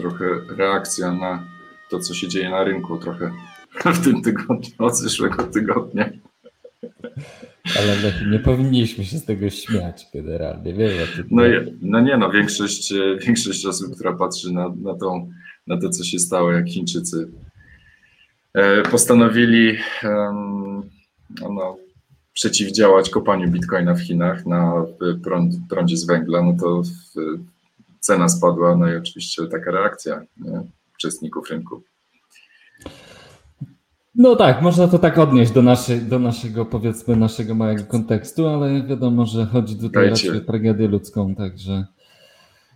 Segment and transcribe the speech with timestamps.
[0.00, 0.24] trochę
[0.56, 1.44] reakcja na
[1.90, 3.30] to, co się dzieje na rynku trochę
[3.94, 6.10] w tym tygodniu, od zeszłego tygodnia.
[7.78, 7.96] Ale
[8.30, 11.22] nie powinniśmy się z tego śmiać generalnie, wiesz?
[11.30, 11.42] No,
[11.82, 12.92] no nie no, większość,
[13.26, 15.30] większość osób, która patrzy na, na, tą,
[15.66, 17.28] na to, co się stało, jak Chińczycy
[18.54, 19.78] e, postanowili
[21.40, 21.76] no,
[22.32, 24.86] przeciwdziałać kopaniu bitcoina w Chinach na
[25.24, 26.82] prąd, prądzie z węgla, no to
[28.00, 30.62] cena spadła, no i oczywiście taka reakcja nie,
[30.94, 31.82] uczestników rynku.
[34.14, 38.82] No tak, można to tak odnieść do, naszej, do naszego, powiedzmy, naszego małego kontekstu, ale
[38.82, 40.28] wiadomo, że chodzi tutaj Dajcie.
[40.28, 41.86] raczej o tragedię ludzką, także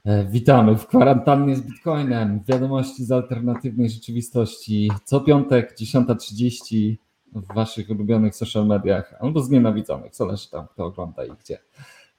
[0.05, 2.41] e, witamy w kwarantannie z Bitcoinem.
[2.48, 4.91] Wiadomości z alternatywnej rzeczywistości.
[5.05, 6.97] Co piątek, 10.30
[7.34, 11.59] w waszych ulubionych social mediach, albo znienawidzonych, zależy tam, kto ogląda i gdzie.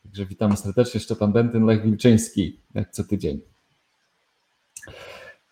[0.06, 3.42] Także witamy serdecznie, Szczepan Bentyn, Lech Wilczyński, jak co tydzień.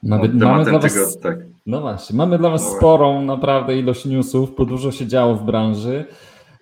[0.03, 1.39] Mamy, no, mamy dla was, tego, tak.
[1.65, 5.45] No właśnie, mamy dla Was no sporą naprawdę ilość newsów, bo dużo się działo w
[5.45, 6.05] branży.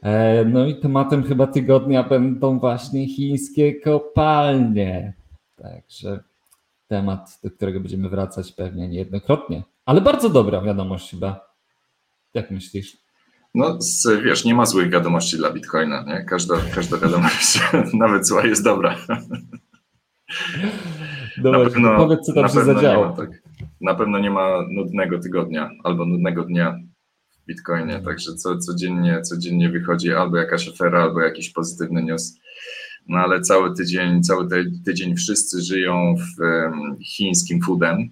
[0.03, 5.13] E, no i tematem chyba tygodnia będą właśnie chińskie kopalnie.
[5.57, 6.23] Także
[6.87, 9.63] temat, do którego będziemy wracać pewnie niejednokrotnie.
[9.85, 11.51] Ale bardzo dobra wiadomość chyba.
[12.33, 12.97] Jak myślisz?
[13.55, 13.79] No,
[14.23, 16.03] wiesz, nie ma złych wiadomości dla Bitcoina.
[16.03, 16.25] Nie?
[16.25, 17.59] Każda, każda wiadomość,
[17.93, 18.97] nawet zła, jest dobra.
[21.37, 23.09] Dobra, na pewno, powiedz, co tam się zadziało.
[23.09, 23.29] Ma, tak.
[23.81, 26.79] Na pewno nie ma nudnego tygodnia albo nudnego dnia
[27.43, 32.39] w Bitcoinie, także co, codziennie, codziennie wychodzi albo jakaś afera, albo jakiś pozytywny news.
[33.07, 34.47] No ale cały tydzień, cały
[34.85, 36.41] tydzień wszyscy żyją w
[37.03, 38.09] chińskim foodem,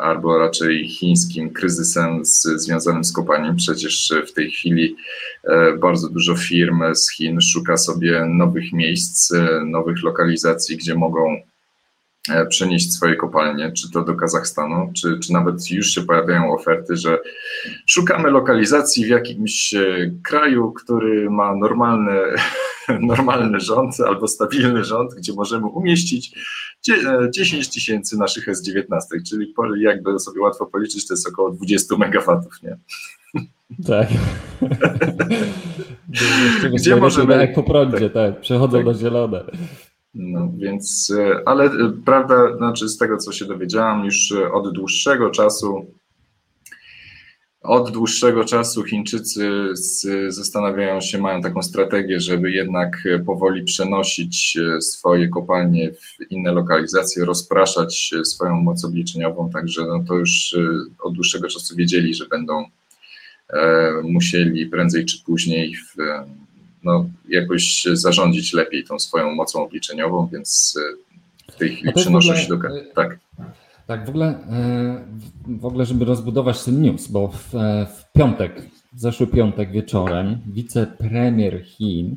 [0.00, 3.56] albo raczej chińskim kryzysem z, związanym z kopaniem.
[3.56, 4.96] Przecież w tej chwili
[5.44, 11.36] e, bardzo dużo firm z Chin szuka sobie nowych miejsc, e, nowych lokalizacji, gdzie mogą
[12.30, 16.96] E, przenieść swoje kopalnie, czy to do Kazachstanu, czy, czy nawet już się pojawiają oferty,
[16.96, 17.18] że
[17.86, 22.20] szukamy lokalizacji w jakimś e, kraju, który ma normalny,
[23.00, 26.38] normalny rząd albo stabilny rząd, gdzie możemy umieścić
[27.30, 32.52] 10 e, tysięcy naszych S19, czyli jakby sobie łatwo policzyć, to jest około 20 megawatów,
[32.62, 32.78] nie?
[33.86, 34.08] Tak.
[36.74, 37.34] Gdzie możemy...
[37.34, 38.34] Ekoprądzie, tak.
[38.34, 38.84] tak, przechodzą tak.
[38.84, 39.44] do zielone.
[40.14, 41.70] No więc, e, ale e,
[42.04, 45.86] prawda, znaczy z tego co się dowiedziałam już od dłuższego czasu,
[47.64, 49.50] od dłuższego czasu Chińczycy
[50.28, 58.10] zastanawiają się, mają taką strategię, żeby jednak powoli przenosić swoje kopalnie w inne lokalizacje, rozpraszać
[58.24, 60.56] swoją moc obliczeniową, także no to już
[61.02, 62.64] od dłuższego czasu wiedzieli, że będą
[64.02, 65.96] musieli prędzej czy później w
[66.84, 70.78] no, jakoś zarządzić lepiej tą swoją mocą obliczeniową, więc
[71.48, 72.58] e, w tej chwili przenoszę się do.
[72.94, 73.18] Tak.
[73.86, 75.04] Tak, w ogóle, e,
[75.46, 78.62] w ogóle, żeby rozbudować ten news, bo w, e, w piątek,
[78.92, 82.16] w zeszły piątek wieczorem, wicepremier Chin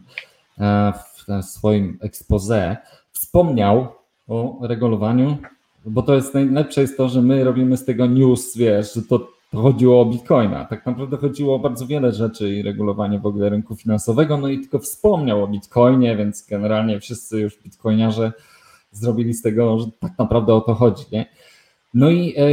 [0.94, 2.78] w swoim expose
[3.12, 3.88] wspomniał
[4.28, 5.38] o regulowaniu,
[5.86, 9.28] bo to jest najlepsze jest to, że my robimy z tego news, wiesz, że to
[9.52, 10.66] to chodziło o bitcoina.
[10.66, 14.60] Tak naprawdę chodziło o bardzo wiele rzeczy i regulowanie w ogóle rynku finansowego, no i
[14.60, 18.32] tylko wspomniał o bitcoinie, więc generalnie wszyscy już bitcoiniarze
[18.92, 21.26] zrobili z tego, że tak naprawdę o to chodzi, nie?
[21.94, 22.44] No i e,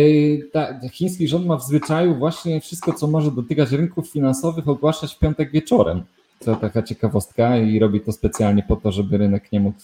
[0.53, 5.19] ta, chiński rząd ma w zwyczaju właśnie wszystko, co może dotykać rynków finansowych, ogłaszać w
[5.19, 6.03] piątek wieczorem.
[6.45, 9.78] To taka ciekawostka i robi to specjalnie po to, żeby rynek nie mógł,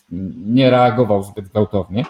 [0.46, 2.04] nie reagował zbyt gwałtownie.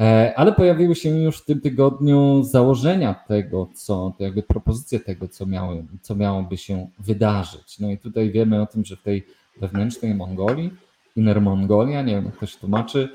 [0.00, 5.28] E, ale pojawiły się już w tym tygodniu założenia tego, co, to jakby propozycje tego,
[5.28, 7.78] co, miały, co miałoby się wydarzyć.
[7.78, 9.26] No i tutaj wiemy o tym, że w tej
[9.60, 10.70] wewnętrznej Mongolii,
[11.16, 13.08] Inner Mongolia, nie wiem jak to się tłumaczy,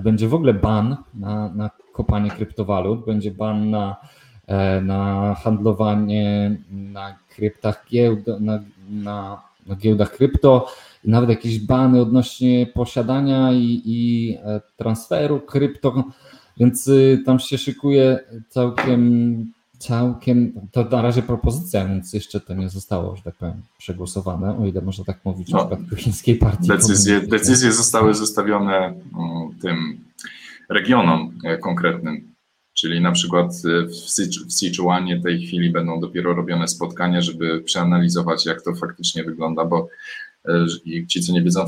[0.00, 3.96] będzie w ogóle ban na, na kopanie kryptowalut, będzie ban na,
[4.46, 10.66] e, na handlowanie na kryptach giełd, na, na, na giełdach krypto,
[11.04, 16.04] nawet jakieś bany odnośnie posiadania i, i e, transferu krypto,
[16.56, 22.68] więc y, tam się szykuje całkiem, całkiem, to na razie propozycja, więc jeszcze to nie
[22.68, 26.68] zostało, że tak powiem, przegłosowane, o ile można tak mówić no, w przypadku chińskiej partii.
[26.68, 28.94] Decyzje, decyzje zostały zostawione mm,
[29.62, 30.00] tym
[30.72, 32.34] regionom e, konkretnym,
[32.74, 33.86] czyli na przykład e,
[34.48, 39.64] w Sichuanie w tej chwili będą dopiero robione spotkania, żeby przeanalizować, jak to faktycznie wygląda,
[39.64, 39.88] bo
[40.84, 41.64] i ci, co nie wiedzą,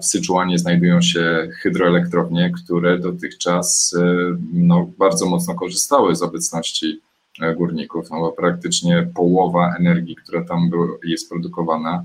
[0.00, 7.00] w Syczuanie znajdują się hydroelektrownie, które dotychczas e, no, bardzo mocno korzystały z obecności
[7.42, 10.70] e, górników, no bo praktycznie połowa energii, która tam
[11.04, 12.04] jest produkowana,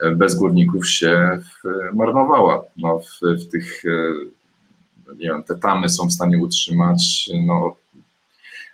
[0.00, 1.38] e, bez górników się
[1.94, 2.64] marnowała.
[2.76, 3.82] No, w, w tych,
[5.18, 7.76] nie wiem, te tamy są w stanie utrzymać no,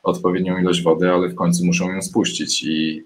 [0.03, 3.05] odpowiednią ilość wody, ale w końcu muszą ją spuścić i,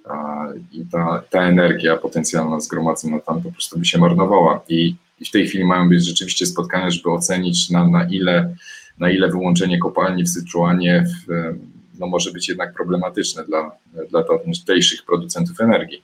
[0.73, 4.61] i ta, ta energia potencjalna zgromadzona tam po prostu by się marnowała.
[4.69, 8.55] I, i w tej chwili mają być rzeczywiście spotkania, żeby ocenić na, na, ile,
[8.99, 11.55] na ile wyłączenie kopalni w Syczuanie w,
[11.99, 13.71] no może być jednak problematyczne dla,
[14.11, 16.03] dla tamtejszych producentów energii.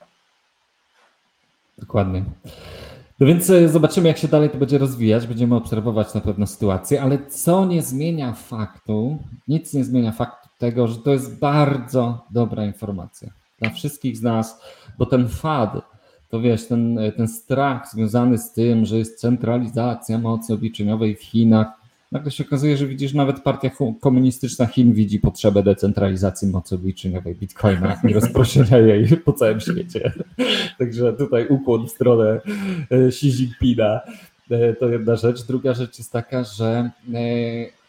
[1.77, 2.23] Dokładnie.
[3.19, 5.27] No więc e, zobaczymy, jak się dalej to będzie rozwijać.
[5.27, 9.17] Będziemy obserwować na pewno sytuację, ale co nie zmienia faktu,
[9.47, 14.61] nic nie zmienia faktu tego, że to jest bardzo dobra informacja dla wszystkich z nas,
[14.97, 15.81] bo ten fad,
[16.29, 21.67] to wiesz, ten, ten strach związany z tym, że jest centralizacja mocy obliczeniowej w Chinach,
[22.11, 23.69] nagle się okazuje, że widzisz, nawet partia
[23.99, 30.11] komunistyczna Chin widzi potrzebę decentralizacji mocy obliczeniowej Bitcoina i rozproszenia jej po całym świecie.
[30.79, 32.41] Także tutaj ukłon w stronę
[32.91, 34.01] e, Xi Jinpinga.
[34.51, 35.43] E, to jedna rzecz.
[35.43, 37.19] Druga rzecz jest taka, że e,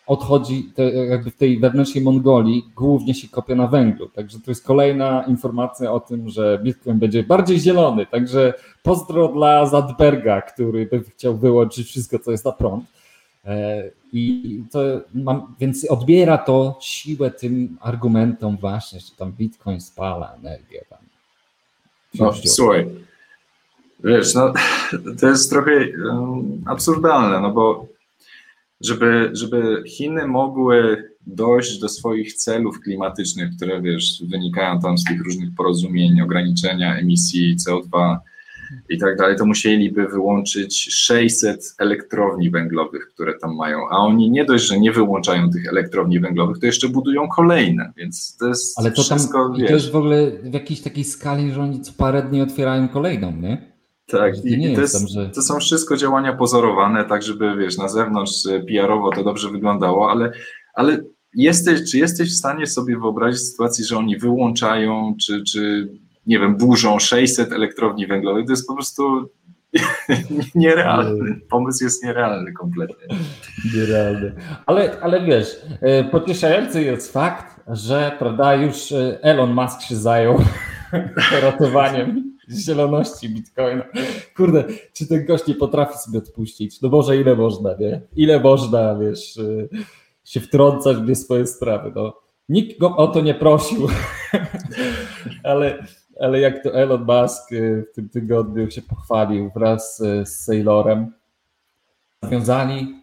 [0.07, 0.73] odchodzi
[1.09, 4.09] jakby w tej wewnętrznej Mongolii głównie się kopia na węglu.
[4.09, 8.07] Także to jest kolejna informacja o tym, że Bitcoin będzie bardziej zielony.
[8.07, 12.85] Także pozdro dla Zadberga, który by chciał wyłączyć wszystko, co jest na prąd.
[13.45, 14.81] E, I to
[15.15, 20.85] mam, więc odbiera to siłę tym argumentom właśnie, że tam Bitcoin spala energię.
[20.91, 20.99] Tam.
[22.15, 22.87] No, słuchaj,
[24.05, 24.53] wiesz, no,
[25.21, 25.73] to jest trochę
[26.13, 27.87] um, absurdalne, no bo
[28.81, 35.25] żeby, żeby Chiny mogły dojść do swoich celów klimatycznych, które wiesz, wynikają tam z tych
[35.25, 38.17] różnych porozumień, ograniczenia emisji CO2,
[38.89, 43.79] i tak dalej, to musieliby wyłączyć 600 elektrowni węglowych, które tam mają.
[43.91, 48.37] A oni nie dość, że nie wyłączają tych elektrowni węglowych, to jeszcze budują kolejne, więc
[48.37, 51.53] to jest Ale to wszystko, tam, wiesz, to jest w ogóle w jakiejś takiej skali,
[51.53, 53.71] że oni co parę dni otwierają kolejną, nie?
[54.07, 55.31] Tak, i, i to, jest, tam, że...
[55.31, 60.11] to, są wszystko działania pozorowane, tak żeby, wiesz, na zewnątrz e, PR-owo to dobrze wyglądało,
[60.11, 60.33] ale,
[60.75, 60.99] ale
[61.35, 65.89] jesteś, czy jesteś w stanie sobie wyobrazić sytuację, że oni wyłączają, czy, czy
[66.27, 69.31] nie wiem, burzą 600 elektrowni węglowych, to jest po prostu
[70.55, 71.41] nierealny.
[71.51, 73.17] Pomysł jest nierealny kompletnie.
[73.75, 74.35] Nierealny.
[74.67, 80.39] Ale, ale wiesz, e, pocieszający jest fakt, że prawda, już e, Elon Musk się zajął
[81.43, 83.85] ratowaniem zieloności Bitcoina.
[84.37, 86.81] Kurde, czy ten gość nie potrafi sobie odpuścić?
[86.81, 88.01] No może ile można, nie?
[88.17, 89.69] Ile można, wiesz, e,
[90.25, 92.21] się wtrącać w nie swoje sprawy, no.
[92.49, 93.89] Nikt go o to nie prosił,
[95.45, 95.87] ale
[96.21, 101.13] ale jak to Elon Musk y, w tym tygodniu się pochwalił wraz y, z Sailorem,
[102.23, 103.01] nawiązali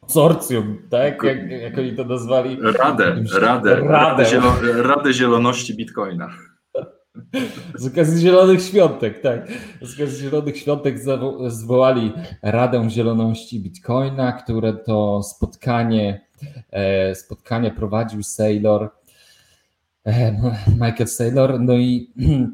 [0.00, 1.22] konsorcjum, tak?
[1.22, 2.58] Jak, jak oni to nazwali?
[2.62, 4.52] Radę, radę, radę, zielo,
[4.82, 6.30] radę Zieloności Bitcoina.
[7.74, 9.48] Z okazji Zielonych Świątek, tak.
[9.82, 10.98] Z okazji Zielonych Świątek
[11.46, 12.12] zwołali
[12.42, 16.26] Radę Zieloności Bitcoina, które to spotkanie,
[16.70, 18.90] e, spotkanie prowadził Sailor
[20.80, 22.12] Michael Saylor, no i,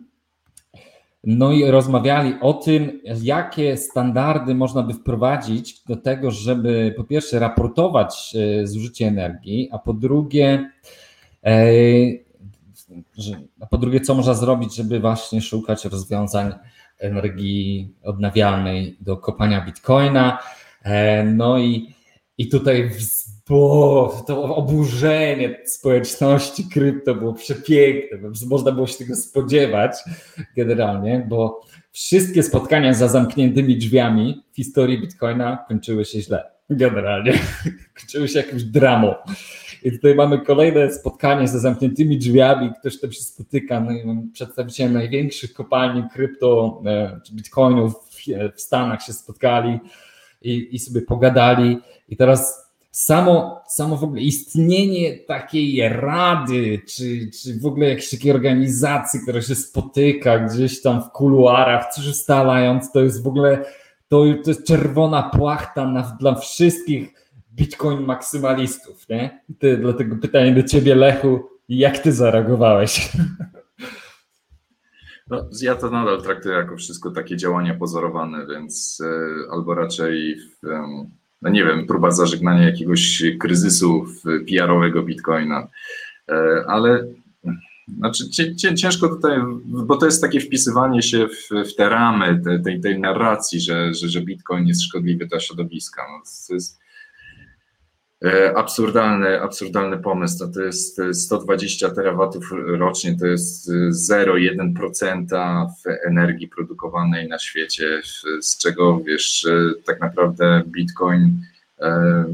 [1.25, 7.38] no i rozmawiali o tym, jakie standardy można by wprowadzić do tego, żeby po pierwsze
[7.38, 10.70] raportować e, zużycie energii, a po drugie,
[11.44, 11.64] e,
[13.61, 16.52] a po drugie, co można zrobić, żeby właśnie szukać rozwiązań
[16.99, 20.39] energii odnawialnej do kopania bitcoina.
[21.24, 21.94] No i,
[22.39, 22.91] i tutaj
[23.48, 29.96] bo to oburzenie społeczności krypto było przepiękne, można było się tego spodziewać
[30.56, 31.60] generalnie, bo
[31.93, 37.32] wszystkie spotkania za zamkniętymi drzwiami w historii Bitcoina kończyły się źle, generalnie.
[38.01, 39.15] kończyły się jakimś dramą.
[39.82, 44.91] I tutaj mamy kolejne spotkanie za zamkniętymi drzwiami, ktoś tam się spotyka, no i przedstawiciele
[44.91, 47.94] największych kopalni krypto, e, czy bitcoinów
[48.56, 49.79] w Stanach się spotkali
[50.43, 52.63] i, i sobie pogadali i teraz
[52.94, 59.43] samo, samo w ogóle istnienie takiej rady, czy, czy w ogóle jakiejś takiej organizacji, która
[59.43, 63.65] się spotyka gdzieś tam w kuluarach, coś ustalając, to jest w ogóle,
[64.08, 67.08] to, to jest czerwona płachta na, dla wszystkich
[67.55, 69.43] bitcoin maksymalistów, nie?
[69.58, 73.10] Ty, dlatego pytanie do ciebie, Lechu, jak ty zareagowałeś?
[75.29, 80.67] No, ja to nadal traktuję jako wszystko takie działania pozorowane, więc e, albo raczej w,
[81.44, 84.05] no nie wiem, próba zażegnania jakiegoś kryzysu
[84.48, 85.69] PR-owego Bitcoina,
[86.29, 87.06] e, ale
[87.98, 93.01] znaczy, ciężko tutaj, bo to jest takie wpisywanie się w, w te ramy tej, tej
[93.01, 96.03] narracji, że, że, że Bitcoin jest szkodliwy dla środowiska.
[96.13, 96.83] No, to jest
[98.54, 100.52] absurdalny, absurdalny pomysł.
[100.52, 103.70] To jest 120 terawatów rocznie, to jest
[104.10, 105.66] 0,1%
[106.06, 108.00] energii produkowanej na świecie,
[108.40, 109.46] z czego wiesz,
[109.86, 111.40] tak naprawdę Bitcoin
[111.81, 112.24] e,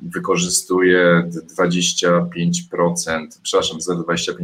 [0.00, 4.34] wykorzystuje 25%, przepraszam, za 25%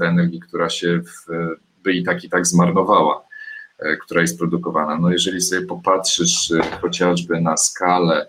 [0.00, 1.26] energii, która się w,
[1.82, 3.24] by i tak i tak zmarnowała,
[3.78, 4.98] e, która jest produkowana.
[4.98, 8.28] No jeżeli sobie popatrzysz e, chociażby na skalę e,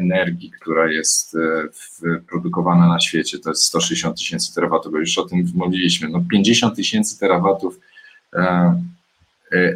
[0.00, 1.36] energii, która jest
[2.28, 6.76] produkowana na świecie, to jest 160 tysięcy terawatów, bo już o tym mówiliśmy, no 50
[6.76, 7.80] tysięcy terawatów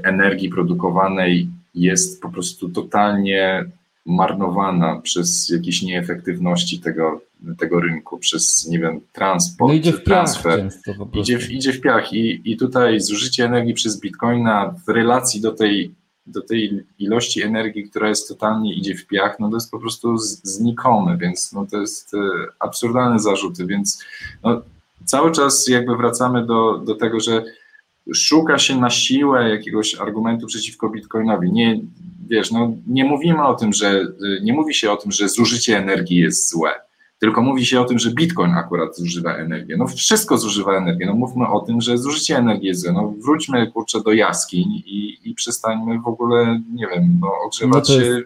[0.04, 3.64] energii produkowanej jest po prostu totalnie
[4.06, 7.20] marnowana przez jakieś nieefektywności tego,
[7.58, 10.68] tego rynku, przez, nie wiem, transport, no idzie w transfer.
[11.14, 12.12] Idzie, w, idzie w piach.
[12.12, 15.94] I, i tutaj zużycie energii przez bitcoina w relacji do tej,
[16.26, 20.18] do tej ilości energii, która jest totalnie idzie w piach, no to jest po prostu
[20.18, 22.18] znikome, więc no to jest e,
[22.58, 24.04] absurdalne zarzuty, więc
[24.42, 24.62] no,
[25.04, 27.44] cały czas jakby wracamy do, do tego, że
[28.14, 31.52] szuka się na siłę jakiegoś argumentu przeciwko Bitcoinowi.
[31.52, 31.80] Nie,
[32.28, 34.06] wiesz, no, nie mówimy o tym, że
[34.42, 36.70] nie mówi się o tym, że zużycie energii jest złe,
[37.18, 39.76] tylko mówi się o tym, że Bitcoin akurat zużywa energię.
[39.76, 41.06] No wszystko zużywa energię.
[41.06, 42.92] No mówmy o tym, że zużycie energii jest.
[42.92, 47.94] No wróćmy kurczę do jaskiń i, i przestańmy w ogóle, nie wiem, no ogrzewać no
[47.94, 48.22] się.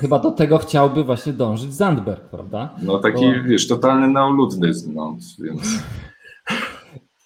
[0.00, 2.76] Chyba do tego chciałby właśnie dążyć Zandberg, prawda?
[2.82, 3.48] No taki, Bo...
[3.48, 5.82] wiesz, totalny neoludyzm, no, więc...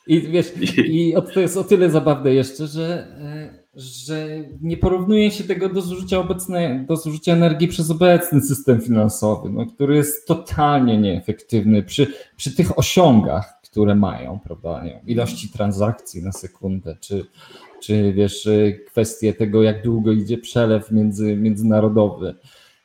[0.06, 4.28] I wiesz, i to jest o tyle zabawne jeszcze, że, e, że
[4.60, 9.66] nie porównuje się tego do zużycia obecnej, do zużycia energii przez obecny system finansowy, no,
[9.66, 16.96] który jest totalnie nieefektywny przy, przy tych osiągach, które mają, prawda, ilości transakcji na sekundę,
[17.00, 17.26] czy,
[17.82, 18.48] czy wiesz,
[18.86, 22.34] kwestie tego, jak długo idzie przelew między, międzynarodowy.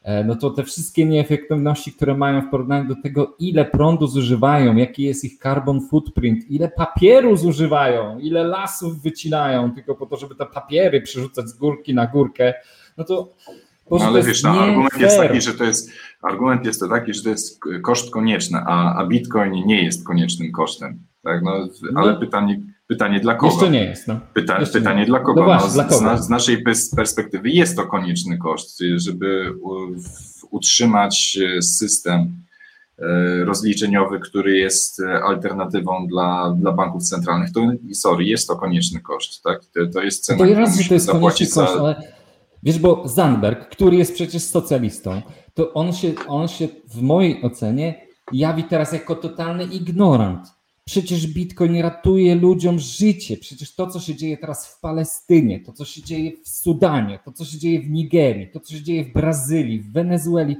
[0.04, 4.76] E, no to te wszystkie nieefektywności, które mają w porównaniu do tego, ile prądu zużywają,
[4.76, 10.36] jaki jest ich carbon footprint, ile papieru zużywają, ile lasów wycinają, tylko po to, żeby
[10.36, 12.54] te papiery przerzucać z górki na górkę,
[12.98, 13.34] no to
[13.92, 15.92] no, ale wiesz, no, argument jest taki, że to jest
[16.22, 20.52] argument jest to taki, że to jest koszt konieczny, a, a Bitcoin nie jest koniecznym
[20.52, 21.00] kosztem.
[21.24, 21.44] Tak?
[21.44, 21.52] No,
[21.96, 22.20] ale no.
[22.20, 23.54] pytanie, pytanie dla kogo?
[23.54, 24.08] Jeszcze nie jest.
[24.08, 24.20] No.
[24.34, 25.06] Pyta, pytanie nie.
[25.06, 25.40] dla kogo?
[25.40, 26.18] No właśnie, no, dla kogo?
[26.18, 26.63] Z, z, naszej
[26.96, 29.54] perspektywy jest to konieczny koszt, żeby
[30.52, 32.44] utrzymać e, system
[33.00, 37.52] e, rozliczeniowy, który jest e, alternatywą dla, dla banków centralnych.
[37.52, 37.62] To,
[37.94, 39.44] sorry, jest to konieczny koszt.
[39.44, 39.66] Tak?
[39.66, 41.62] To, to jest cena, to raz, to jest konieczny za...
[41.62, 42.04] koszt, ale
[42.63, 45.22] wiesz, bo Zandberg, który jest przecież socjalistą,
[45.54, 50.48] to on się, on się w mojej ocenie jawi teraz jako totalny ignorant
[50.86, 53.38] Przecież Bitcoin ratuje ludziom życie.
[53.38, 57.32] Przecież to, co się dzieje teraz w Palestynie, to, co się dzieje w Sudanie, to,
[57.32, 60.58] co się dzieje w Nigerii, to, co się dzieje w Brazylii, w Wenezueli.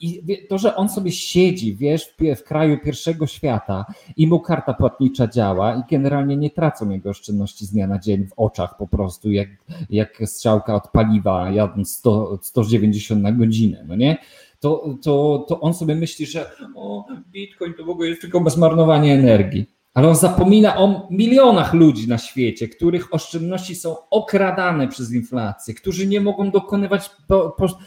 [0.00, 3.84] I to, że on sobie siedzi, wiesz, w, kraju pierwszego świata
[4.16, 8.26] i mu karta płatnicza działa i generalnie nie tracą jego oszczędności z dnia na dzień
[8.26, 9.48] w oczach po prostu, jak,
[9.90, 14.16] jak strzałka od paliwa jadąc 100, 190 na godzinę, no nie?
[14.60, 19.14] To, to, to on sobie myśli, że o, Bitcoin to w ogóle jest tylko zmarnowanie
[19.14, 19.76] energii.
[19.94, 26.06] Ale on zapomina o milionach ludzi na świecie, których oszczędności są okradane przez inflację, którzy
[26.06, 27.78] nie mogą dokonywać po, po,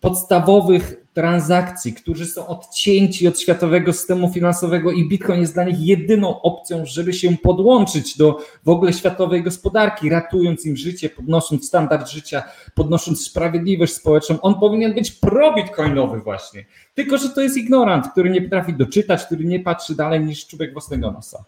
[0.00, 6.42] podstawowych transakcji, którzy są odcięci od światowego systemu finansowego i Bitcoin jest dla nich jedyną
[6.42, 12.42] opcją, żeby się podłączyć do w ogóle światowej gospodarki, ratując im życie, podnosząc standard życia,
[12.74, 14.40] podnosząc sprawiedliwość społeczną.
[14.40, 16.64] On powinien być pro-bitcoinowy właśnie.
[16.94, 20.72] Tylko, że to jest ignorant, który nie potrafi doczytać, który nie patrzy dalej niż czubek
[20.72, 21.44] własnego nosa.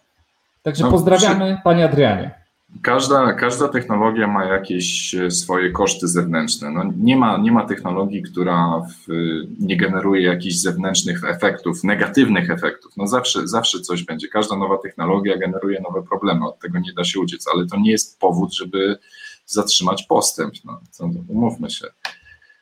[0.61, 1.63] Także no, pozdrawiamy, przy...
[1.63, 2.48] panie Adrianie.
[2.81, 6.71] Każda, każda technologia ma jakieś e, swoje koszty zewnętrzne.
[6.71, 9.13] No nie, ma, nie ma technologii, która w,
[9.59, 12.97] nie generuje jakichś zewnętrznych efektów, negatywnych efektów.
[12.97, 14.27] No zawsze, zawsze coś będzie.
[14.27, 17.91] Każda nowa technologia generuje nowe problemy, od tego nie da się uciec, ale to nie
[17.91, 18.97] jest powód, żeby
[19.45, 20.53] zatrzymać postęp.
[20.65, 20.79] No,
[21.27, 21.87] umówmy się.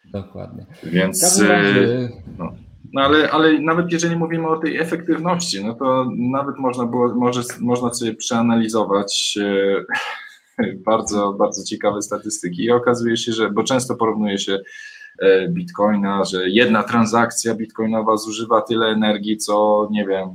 [0.06, 0.66] Dokładnie.
[0.84, 1.42] Więc.
[1.42, 2.67] E, no.
[2.94, 7.42] No ale, ale nawet jeżeli mówimy o tej efektywności, no to nawet można było, może,
[7.60, 9.40] można sobie przeanalizować
[10.60, 14.60] e, bardzo, bardzo ciekawe statystyki i okazuje się, że, bo często porównuje się
[15.20, 20.30] e, bitcoina, że jedna transakcja bitcoinowa zużywa tyle energii, co nie wiem,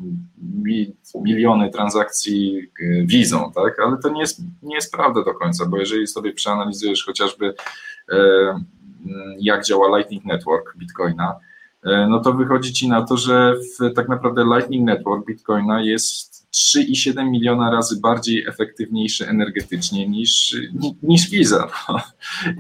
[0.65, 3.81] mi, miliony transakcji e, wizą, tak?
[3.81, 7.55] Ale to nie jest, nie jest prawda do końca, bo jeżeli sobie przeanalizujesz chociażby
[9.39, 11.41] jak działa Lightning Network Bitcoina,
[11.85, 17.31] no to wychodzi ci na to, że w, tak naprawdę Lightning Network Bitcoina jest 3,7
[17.31, 20.57] miliona razy bardziej efektywniejszy energetycznie niż,
[21.03, 21.69] niż Visa.
[21.89, 22.01] No.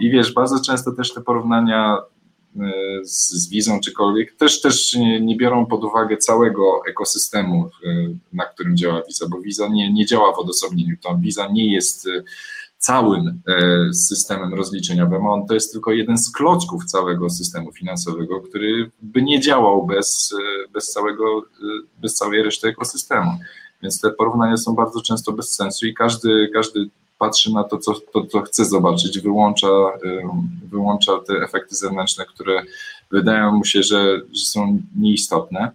[0.00, 1.99] I wiesz, bardzo często też te porównania
[2.57, 2.71] e,
[3.05, 7.88] z, z Wizą czykolwiek też, też nie, nie, biorą pod uwagę całego ekosystemu, e,
[8.33, 10.97] na którym działa Visa, bo Visa nie, nie działa w odosobnieniu.
[11.02, 12.09] To Visa nie jest
[12.83, 13.43] całym
[13.93, 15.27] systemem rozliczeniowym.
[15.27, 20.35] On to jest tylko jeden z klocków całego systemu finansowego, który by nie działał bez,
[20.73, 21.43] bez, całego,
[22.01, 23.31] bez całej reszty ekosystemu.
[23.83, 27.95] Więc te porównania są bardzo często bez sensu i każdy, każdy patrzy na to co,
[28.12, 29.69] to, co chce zobaczyć, wyłącza,
[30.65, 32.62] wyłącza te efekty zewnętrzne, które
[33.11, 35.71] wydają mu się, że, że są nieistotne.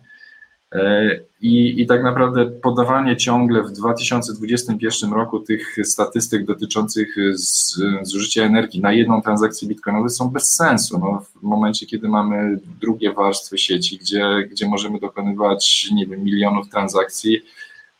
[0.75, 1.09] E,
[1.41, 8.81] I, I tak naprawdę podawanie ciągle w 2021 roku tych statystyk dotyczących z, zużycia energii
[8.81, 10.99] na jedną transakcję bitcoinową są bez sensu.
[10.99, 16.69] No, w momencie, kiedy mamy drugie warstwy sieci, gdzie, gdzie możemy dokonywać nie wiem, milionów
[16.69, 17.41] transakcji,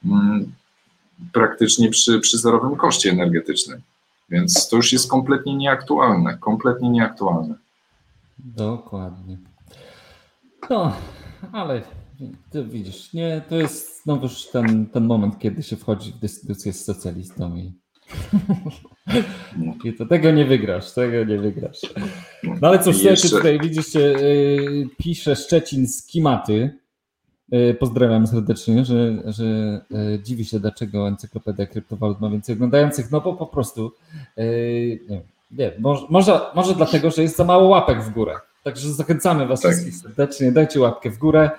[0.06, 0.52] mm,
[1.34, 3.82] praktycznie przy, przy zerowym koszcie energetycznym.
[4.30, 7.56] Więc to już jest kompletnie nieaktualne, kompletnie nieaktualne.
[8.40, 9.38] Dokładnie.
[10.70, 10.94] No,
[11.52, 11.82] ale
[12.50, 16.86] ty widzisz, nie, to jest znowuż ten, ten moment, kiedy się wchodzi w dyskusję z
[16.86, 17.74] socjalistą i,
[19.84, 21.82] i to tego nie wygrasz, tego nie wygrasz.
[22.44, 23.30] No ale cóż, jeszcze...
[23.30, 26.78] tutaj widzicie, yy, pisze Szczecin z Kimaty,
[27.52, 29.46] yy, pozdrawiam serdecznie, że, że
[29.90, 33.92] yy, dziwi się, dlaczego Encyklopedia Kryptowalut ma więcej oglądających, no bo po prostu,
[34.38, 35.22] yy, nie,
[35.52, 38.36] nie może, może, może dlatego, że jest za mało łapek w górę.
[38.64, 39.72] Także zachęcamy Was tak.
[39.72, 41.50] wszystkich serdecznie, dajcie łapkę w górę.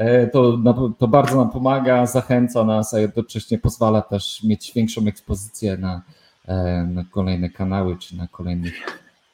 [0.00, 0.58] E, to,
[0.98, 6.02] to bardzo nam pomaga, zachęca nas, a jednocześnie pozwala też mieć większą ekspozycję na,
[6.48, 8.74] e, na kolejne kanały czy na kolejnych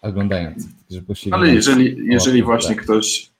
[0.03, 0.71] oglądających.
[0.91, 3.31] Żeby Ale jeżeli, jeżeli właśnie ktoś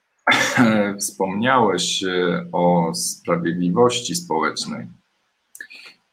[1.01, 4.87] wspomniałeś e, o sprawiedliwości społecznej,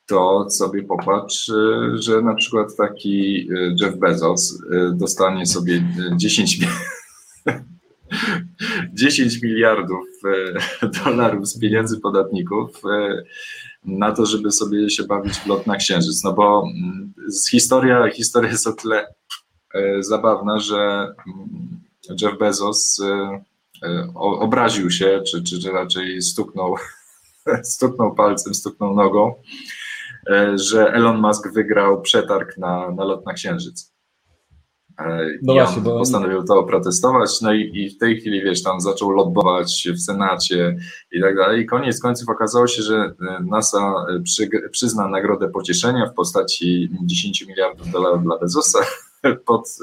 [0.06, 1.52] to sobie popatrz,
[1.94, 3.48] że na przykład taki
[3.82, 5.84] Jeff Bezos dostanie sobie
[6.18, 6.60] 10
[8.94, 13.24] 10 miliardów e, dolarów z pieniędzy podatników e,
[13.86, 16.24] na to, żeby sobie się bawić w lot na księżyc.
[16.24, 17.14] No bo mm,
[17.52, 19.14] historia, historia jest o tyle
[19.74, 21.80] e, zabawna, że mm,
[22.22, 23.02] Jeff Bezos
[24.16, 26.76] obraził się, czy, czy, czy raczej stuknął,
[27.64, 29.36] stuknął palcem, stuknął nogą,
[30.56, 33.93] że Elon Musk wygrał przetarg na, na lot na księżyc.
[35.00, 35.98] E, no właśnie, bo...
[36.00, 40.78] postanowił to oprotestować, no i, i, w tej chwili, wiesz, tam zaczął lobbować w Senacie
[41.12, 41.62] i tak dalej.
[41.62, 47.48] I koniec końców okazało się, że e, NASA przy, przyzna nagrodę pocieszenia w postaci 10
[47.48, 48.80] miliardów dolarów dla Bezosa
[49.46, 49.70] pod...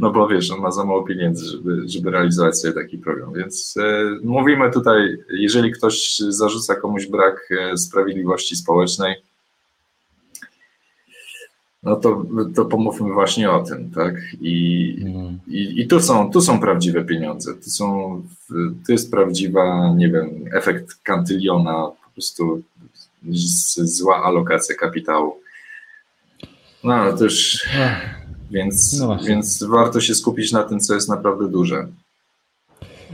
[0.00, 3.32] No bo wiesz, on ma za mało pieniędzy, żeby, żeby realizować sobie taki program.
[3.32, 9.16] Więc e, mówimy tutaj, jeżeli ktoś zarzuca komuś brak sprawiedliwości społecznej,
[11.82, 14.14] no to, to pomówmy właśnie o tym, tak?
[14.40, 15.38] I, mm.
[15.46, 17.54] i, i tu, są, tu są prawdziwe pieniądze.
[17.54, 18.22] Tu, są,
[18.86, 22.62] tu jest prawdziwa, nie wiem, efekt kantyliona, po prostu
[23.78, 25.40] zła alokacja kapitału.
[26.84, 27.68] No ale to już.
[28.50, 31.88] Więc, no więc warto się skupić na tym, co jest naprawdę duże.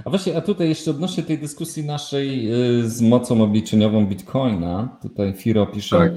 [0.04, 5.32] A właśnie, a tutaj jeszcze odnośnie tej dyskusji naszej y, z mocą obliczeniową Bitcoina, tutaj
[5.32, 6.12] Firo pisze, tak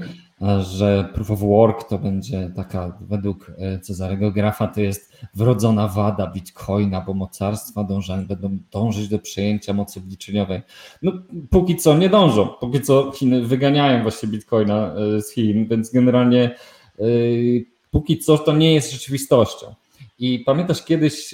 [0.60, 6.26] że proof of work to będzie taka, według e, Cezarego Grafa, to jest wrodzona wada
[6.26, 10.62] bitcoina, bo mocarstwa dążą, będą dążyć do przejęcia mocy obliczeniowej.
[11.02, 11.12] No,
[11.50, 16.54] póki co nie dążą, póki co Chiny wyganiają właśnie bitcoina e, z Chin, więc generalnie
[16.98, 17.04] e,
[17.90, 19.74] póki co to nie jest rzeczywistością.
[20.20, 21.30] I pamiętasz kiedyś,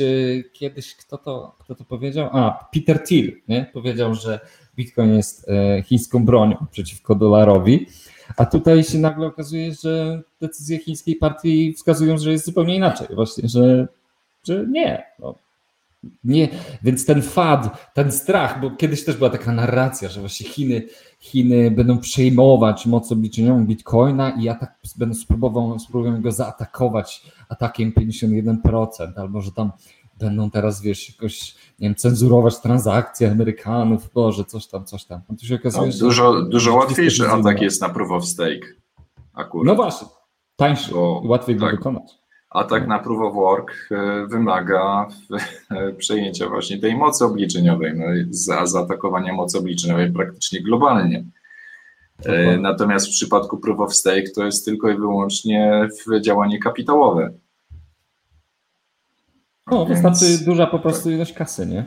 [0.53, 2.29] kiedyś kto to, kto to powiedział?
[2.33, 3.71] A, Peter Thiel nie?
[3.73, 4.41] powiedział, że
[4.77, 5.47] Bitcoin jest
[5.85, 7.87] chińską bronią przeciwko dolarowi.
[8.37, 13.07] A tutaj się nagle okazuje, że decyzje chińskiej partii wskazują, że jest zupełnie inaczej.
[13.15, 13.89] Właśnie, że,
[14.45, 15.05] że nie.
[15.19, 15.35] No.
[16.25, 16.49] Nie,
[16.83, 20.83] więc ten fad, ten strach, bo kiedyś też była taka narracja, że właśnie Chiny,
[21.21, 28.87] Chiny będą przejmować moc obliczeniową Bitcoina i atak, będą spróbował, spróbują go zaatakować atakiem 51%,
[29.17, 29.73] albo że tam
[30.19, 35.21] będą teraz, wiesz, jakoś, nie wiem, cenzurować transakcje Amerykanów, Boże, coś tam, coś tam.
[35.41, 38.67] Tu się okazuje, no, dużo, dużo łatwiejszy atak jest na proof of stake.
[39.35, 39.67] Akurat.
[39.67, 40.09] No właśnie,
[40.57, 42.13] tańszy, Bo, łatwiej tak, go wykonać.
[42.51, 45.09] Atak na proof of work e, wymaga
[45.71, 51.25] e, przejęcia właśnie tej mocy obliczeniowej, no, za zaatakowania mocy obliczeniowej praktycznie globalnie.
[52.25, 55.89] E, natomiast w przypadku proof of stake to jest tylko i wyłącznie
[56.21, 57.33] działanie kapitałowe.
[59.71, 60.03] No, Więc...
[60.03, 61.85] wystarczy duża po prostu ilość kasy, nie?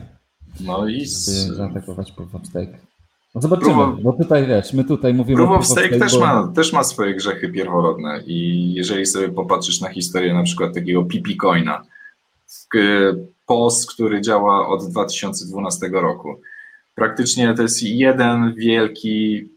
[0.60, 1.06] No i...
[1.06, 2.78] Żeby zaatakować proof of stake.
[3.34, 5.36] No zobaczymy, bo tutaj wiesz, my tutaj mówimy...
[5.36, 6.20] Proof of stake też, bo...
[6.20, 11.04] ma, też ma swoje grzechy pierworodne i jeżeli sobie popatrzysz na historię na przykład takiego
[11.04, 11.82] PP Coina,
[13.46, 16.40] POS, który działa od 2012 roku,
[16.94, 19.48] praktycznie to jest jeden wielki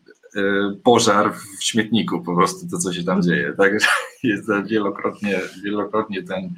[0.83, 3.53] pożar w śmietniku, po prostu to, co się tam dzieje.
[3.57, 3.87] Także
[4.23, 6.53] jest wielokrotnie, wielokrotnie ten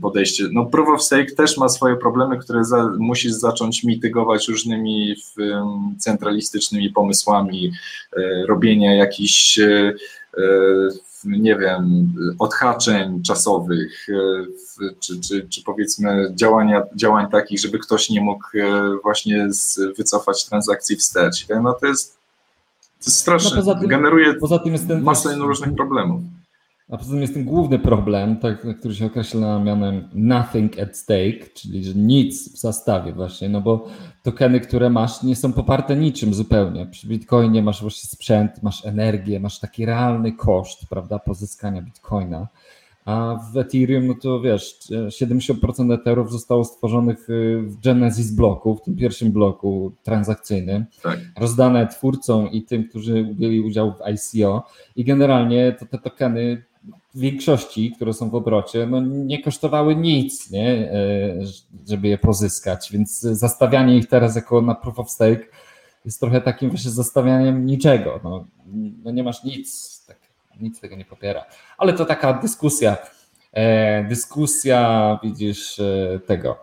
[0.00, 0.44] podejście.
[0.52, 5.14] No, proof of stake też ma swoje problemy, które za, musisz zacząć mitygować różnymi
[5.98, 7.72] centralistycznymi pomysłami,
[8.48, 9.60] robienia jakichś
[11.24, 18.20] nie wiem, odhaczeń czasowych, e, czy, czy, czy powiedzmy działania, działań takich, żeby ktoś nie
[18.20, 19.48] mógł e, właśnie
[19.96, 21.46] wycofać transakcji wstecz.
[21.62, 22.12] No to jest,
[22.82, 23.62] to jest straszne.
[23.66, 26.20] No tym, Generuje poza tym masę różnych problemów.
[26.92, 31.46] A poza tym jest ten główny problem, tak, który się określa mianem nothing at stake,
[31.54, 33.86] czyli że nic w zastawie właśnie, no bo
[34.22, 36.86] tokeny, które masz, nie są poparte niczym zupełnie.
[36.86, 42.48] Przy Bitcoinie masz właśnie sprzęt, masz energię, masz taki realny koszt, prawda, pozyskania Bitcoina.
[43.04, 48.82] A w Ethereum, no to wiesz, 70% Etherów zostało stworzonych y, w Genesis bloku, w
[48.82, 51.18] tym pierwszym bloku transakcyjnym, tak.
[51.38, 54.66] rozdane twórcom i tym, którzy mieli udział w ICO.
[54.96, 56.62] I generalnie to te tokeny
[57.14, 60.92] większości, które są w obrocie, no nie kosztowały nic, nie, e,
[61.88, 65.46] żeby je pozyskać, więc zastawianie ich teraz jako na proof of stake
[66.04, 68.20] jest trochę takim właśnie zastawianiem niczego.
[68.24, 68.44] No,
[69.04, 70.16] no nie masz nic, tak,
[70.60, 71.44] nic tego nie popiera.
[71.78, 72.96] Ale to taka dyskusja,
[73.52, 76.56] e, dyskusja, widzisz, e, tego,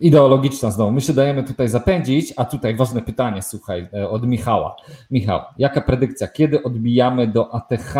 [0.00, 0.92] ideologiczna znowu.
[0.92, 4.76] My się dajemy tutaj zapędzić, a tutaj ważne pytanie, słuchaj, od Michała.
[5.10, 7.94] Michał, jaka predykcja, kiedy odbijamy do ATH?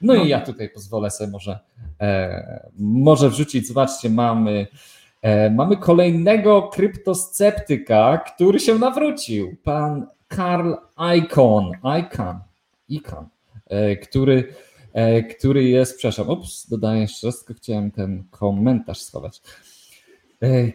[0.00, 1.58] No, no, i ja tutaj pozwolę sobie może,
[2.00, 4.66] e, może wrzucić, zobaczcie, mamy,
[5.22, 9.56] e, mamy kolejnego kryptosceptyka, który się nawrócił.
[9.62, 10.72] Pan Karl
[11.18, 12.40] Icon, Icon,
[12.88, 13.28] Icon
[13.66, 14.54] e, który,
[14.92, 19.42] e, który jest, przepraszam, ups, dodaję jeszcze raz, tylko chciałem ten komentarz schować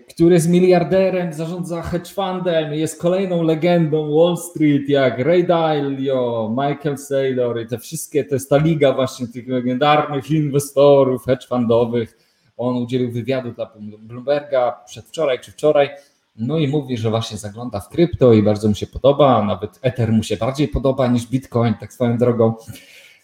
[0.10, 6.97] który jest miliarderem, zarządza hedge fundem, jest kolejną legendą Wall Street, jak Ray Dalio, Michael
[6.97, 12.17] Saylor i te wszystkie, to jest ta liga właśnie tych legendarnych inwestorów hedge fundowych.
[12.58, 15.89] On udzielił wywiadu dla Bloomberga przedwczoraj czy wczoraj,
[16.36, 20.12] no i mówi, że właśnie zagląda w krypto i bardzo mu się podoba, nawet Ether
[20.12, 22.54] mu się bardziej podoba niż Bitcoin, tak swoją drogą.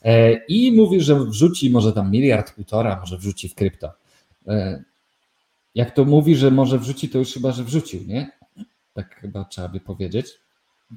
[0.05, 3.91] E, I mówi, że wrzuci może tam miliard, półtora, może wrzuci w krypto.
[5.75, 8.31] Jak to mówi, że może wrzuci, to już chyba, że wrzucił, nie?
[8.93, 10.27] Tak chyba trzeba by powiedzieć.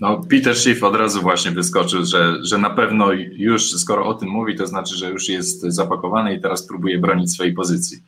[0.00, 4.28] No, Peter Schiff od razu właśnie wyskoczył, że, że na pewno już, skoro o tym
[4.28, 7.98] mówi, to znaczy, że już jest zapakowany i teraz próbuje bronić swojej pozycji.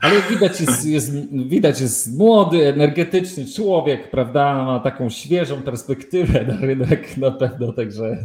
[0.00, 1.12] Ale widać jest, jest,
[1.48, 4.64] widać jest młody, energetyczny człowiek, prawda?
[4.64, 8.24] Ma taką świeżą perspektywę na rynek na pewno, także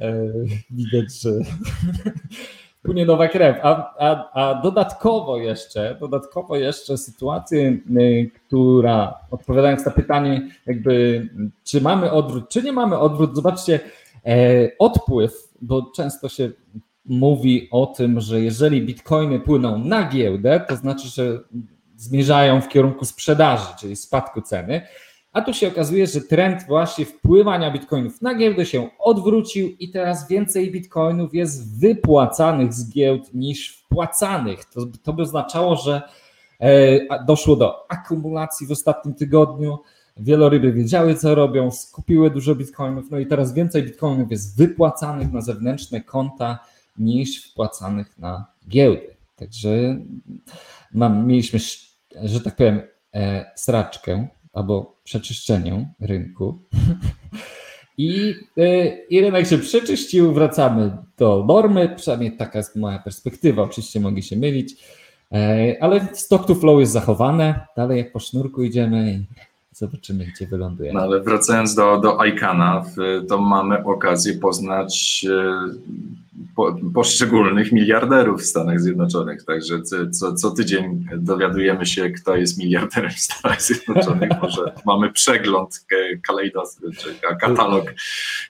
[0.00, 0.32] e,
[0.70, 1.30] widać, że
[2.86, 3.56] płynie nowa krew.
[3.62, 11.28] A, a, a dodatkowo jeszcze, dodatkowo jeszcze sytuację, y, która odpowiadając na pytanie, jakby
[11.64, 13.80] czy mamy odwrót, czy nie mamy odwrót, zobaczcie,
[14.26, 16.50] e, odpływ, bo często się
[17.04, 21.40] mówi o tym, że jeżeli bitcoiny płyną na giełdę, to znaczy, że
[21.96, 24.82] zmierzają w kierunku sprzedaży, czyli spadku ceny.
[25.36, 30.28] A tu się okazuje, że trend właśnie wpływania bitcoinów na giełdę się odwrócił i teraz
[30.28, 34.64] więcej bitcoinów jest wypłacanych z giełd niż wpłacanych.
[34.64, 36.02] To, to by oznaczało, że
[36.60, 39.78] e, doszło do akumulacji w ostatnim tygodniu.
[40.16, 45.40] Wieloryby wiedziały, co robią, skupiły dużo bitcoinów, no i teraz więcej bitcoinów jest wypłacanych na
[45.40, 46.58] zewnętrzne konta
[46.98, 49.16] niż wpłacanych na giełdy.
[49.36, 49.70] Także
[50.94, 51.58] mam, mieliśmy,
[52.22, 52.82] że tak powiem,
[53.14, 56.58] e, sraczkę albo przeczyszczeniu rynku.
[57.98, 64.00] I, y, I rynek się przeczyścił, wracamy do normy, przynajmniej taka jest moja perspektywa, oczywiście
[64.00, 64.76] mogę się mylić,
[65.32, 69.24] e, ale stock to flow jest zachowane, dalej jak po sznurku idziemy
[69.78, 70.92] Zobaczymy, gdzie wyląduje.
[70.92, 72.84] No ale wracając do, do ICANA,
[73.28, 75.68] to mamy okazję poznać e,
[76.56, 79.44] po, poszczególnych miliarderów w Stanach Zjednoczonych.
[79.44, 84.30] Także co, co tydzień dowiadujemy się, kto jest miliarderem w Stanach Zjednoczonych.
[84.42, 85.86] Może mamy przegląd,
[86.26, 87.94] kalejdos, czy katalog,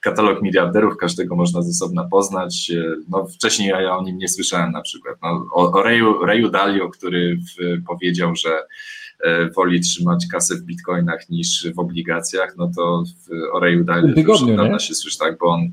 [0.00, 2.70] katalog miliarderów, każdego można ze osobna poznać.
[2.70, 5.16] E, no, wcześniej ja o nim nie słyszałem na przykład.
[5.22, 5.82] No, o, o
[6.26, 8.62] Rayu Dalio, który w, powiedział, że E,
[9.56, 14.56] woli trzymać kasę w bitcoinach niż w obligacjach, no to w Oreju Dalio już od
[14.56, 15.70] dawna się słyszy tak, bo on e,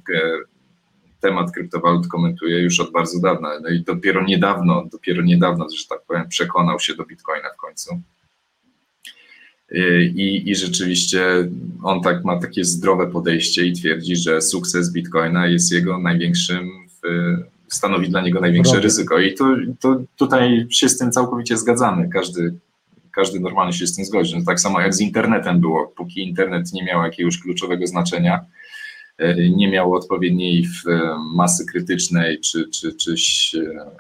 [1.20, 3.50] temat kryptowalut komentuje już od bardzo dawna.
[3.64, 8.02] No i dopiero niedawno, dopiero niedawno, że tak powiem, przekonał się do bitcoina w końcu.
[9.72, 11.50] E, I, I rzeczywiście
[11.84, 16.70] on tak ma takie zdrowe podejście i twierdzi, że sukces bitcoina jest jego największym,
[17.68, 19.20] stanowi dla niego największe ryzyko.
[19.20, 19.46] I to,
[19.80, 22.10] to tutaj się z tym całkowicie zgadzamy.
[22.10, 22.54] Każdy,
[23.14, 24.38] każdy normalnie się z tym zgodzi.
[24.38, 28.46] No, tak samo jak z internetem było, póki internet nie miał jakiegoś kluczowego znaczenia,
[29.18, 30.68] E, nie miał odpowiedniej
[31.34, 33.16] masy krytycznej czy, czy, czy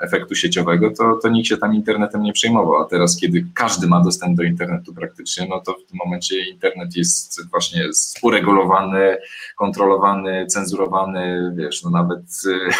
[0.01, 2.75] efektu sieciowego, to, to nikt się tam internetem nie przejmował.
[2.75, 6.95] A teraz, kiedy każdy ma dostęp do internetu praktycznie, no to w tym momencie internet
[6.95, 7.81] jest właśnie
[8.21, 9.17] uregulowany,
[9.57, 12.19] kontrolowany, cenzurowany, wiesz, no nawet.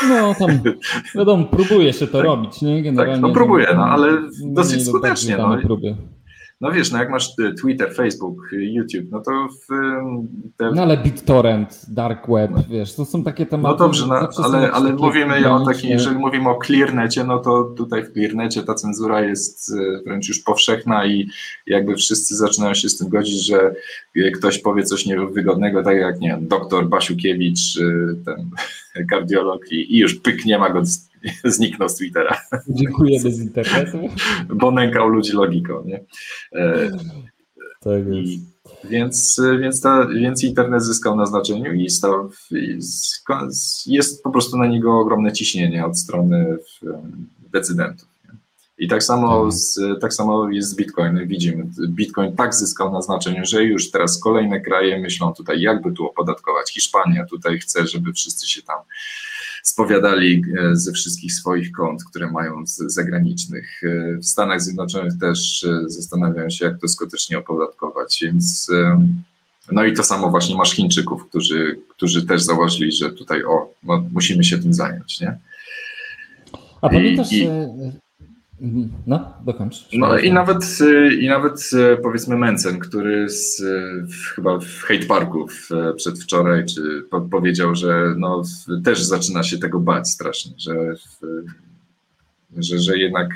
[0.01, 0.59] E, no tam,
[1.15, 2.75] wiadomo, próbuje się to tak, robić, nie?
[2.75, 3.13] Tak, Generalnie.
[3.13, 5.37] Tak, no próbuje, no ale dosyć skutecznie.
[5.37, 5.57] No.
[5.57, 5.95] Próby.
[6.63, 9.67] No wiesz, no jak masz e, Twitter, Facebook, e, YouTube, no to w
[10.57, 10.71] te...
[10.75, 13.73] No ale BitTorrent, Dark Web, wiesz, to są takie tematy...
[13.73, 18.03] No dobrze, no, ale, ale mówimy o takiej, jeżeli mówimy o ClearNecie, no to tutaj
[18.03, 19.73] w ClearNecie ta cenzura jest
[20.05, 21.29] wręcz już powszechna i
[21.67, 23.75] jakby wszyscy zaczynają się z tym godzić, że
[24.35, 27.79] ktoś powie coś niewygodnego, tak jak, nie doktor Basiukiewicz,
[28.25, 28.49] ten
[29.11, 30.81] kardiolog i, i już pyk, nie ma go
[31.43, 32.41] zniknął z Twittera.
[32.67, 33.97] Dziękujemy z internetu.
[34.59, 36.03] Bo nękał ludzi logiką, nie?
[36.55, 36.91] E,
[37.81, 38.03] tak.
[38.11, 38.39] I,
[38.83, 42.31] więc, więc, ta, więc internet zyskał na znaczeniu i stał,
[43.85, 46.57] jest po prostu na niego ogromne ciśnienie od strony
[47.51, 48.13] decydentów.
[48.77, 49.53] I tak samo, tak.
[49.53, 51.27] z, tak samo jest z Bitcoinem.
[51.27, 56.05] Widzimy, Bitcoin tak zyskał na znaczeniu, że już teraz kolejne kraje myślą tutaj, jakby tu
[56.05, 56.71] opodatkować.
[56.71, 58.77] Hiszpania tutaj chce, żeby wszyscy się tam
[59.63, 63.81] spowiadali e, ze wszystkich swoich kont, które mają z zagranicznych.
[63.83, 68.71] E, w Stanach Zjednoczonych też e, zastanawiają się, jak to skutecznie opodatkować, więc
[69.71, 74.05] no i to samo właśnie masz Chińczyków, którzy, którzy też założyli, że tutaj o, no,
[74.11, 75.37] musimy się tym zająć, nie?
[76.81, 77.91] A pamiętasz, I, Mhm.
[79.07, 79.87] No, dokończ.
[79.93, 80.79] No i nawet,
[81.19, 81.69] i nawet
[82.03, 83.61] powiedzmy Mencen, który z,
[84.35, 85.47] chyba w Hate Parku
[85.97, 88.43] przedwczoraj czy po, powiedział, że no,
[88.83, 90.95] też zaczyna się tego bać strasznie, że,
[92.57, 93.29] że, że jednak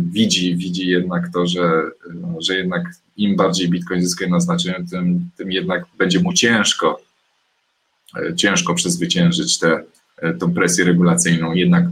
[0.00, 1.82] widzi, widzi jednak to, że,
[2.14, 2.82] no, że jednak
[3.16, 7.00] im bardziej Bitcoin zyskuje na znaczeniu, tym, tym jednak będzie mu ciężko
[8.16, 11.52] e, ciężko przezwyciężyć tę presję regulacyjną.
[11.52, 11.84] Jednak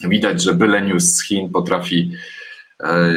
[0.00, 2.12] Widać, że byle news z Chin potrafi
[2.80, 3.14] e,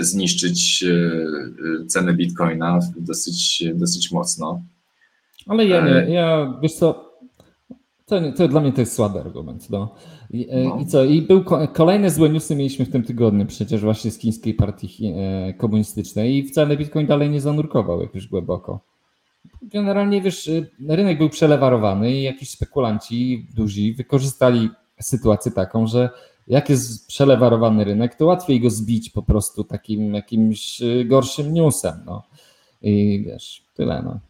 [0.00, 4.62] zniszczyć e, cenę bitcoina dosyć, dosyć mocno.
[5.46, 7.14] Ale ja nie, ja wiesz co,
[8.06, 9.70] to, to dla mnie to jest słaby argument.
[9.70, 9.94] No.
[10.30, 10.78] I, e, no.
[10.80, 11.04] I, co?
[11.04, 15.14] I był kolejne złe newsy mieliśmy w tym tygodniu, przecież właśnie z chińskiej partii
[15.58, 18.80] komunistycznej i wcale Bitcoin dalej nie zanurkował jakoś głęboko.
[19.62, 20.50] Generalnie wiesz,
[20.88, 26.10] rynek był przelewarowany i jakiś spekulanci duzi wykorzystali sytuację taką, że
[26.46, 31.94] jak jest przelewarowany rynek, to łatwiej go zbić po prostu takim jakimś y, gorszym newsem.
[32.06, 32.22] No.
[32.82, 34.02] I wiesz, tyle.
[34.02, 34.20] No.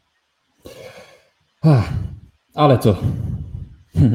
[2.54, 2.96] Ale to.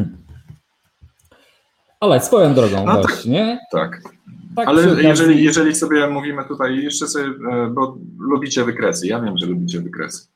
[1.99, 3.59] Ale swoją drogą no właśnie.
[3.71, 4.01] Tak.
[4.03, 4.19] tak.
[4.55, 9.07] Tak Ale jeżeli, jeżeli sobie mówimy tutaj, jeszcze sobie, e, bo lubicie wykresy.
[9.07, 10.27] Ja wiem, że lubicie wykresy.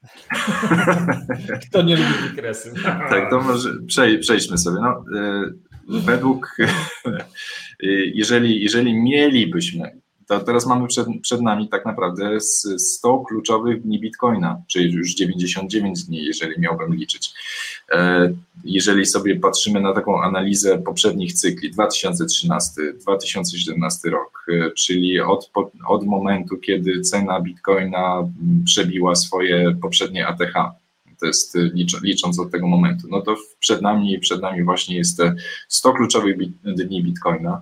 [1.70, 2.74] Kto nie lubi wykresy?
[2.84, 3.70] tak, to może
[4.22, 4.78] przejdźmy sobie.
[4.82, 5.52] No, e,
[5.88, 6.58] według,
[8.14, 12.40] jeżeli, jeżeli mielibyśmy, to teraz mamy przed, przed nami tak naprawdę
[12.78, 17.34] 100 kluczowych dni Bitcoina, czyli już 99 dni, jeżeli miałbym liczyć.
[17.92, 25.52] E, jeżeli sobie patrzymy na taką analizę poprzednich cykli, 2013-2017 rok, e, czyli od,
[25.88, 28.30] od momentu, kiedy cena Bitcoina
[28.66, 30.83] przebiła swoje poprzednie ATH,
[31.20, 31.72] to jest y,
[32.04, 33.08] licząc od tego momentu.
[33.12, 35.36] No to przed nami, przed nami właśnie jest te
[35.68, 37.62] 100 kluczowych dni Bitcoina.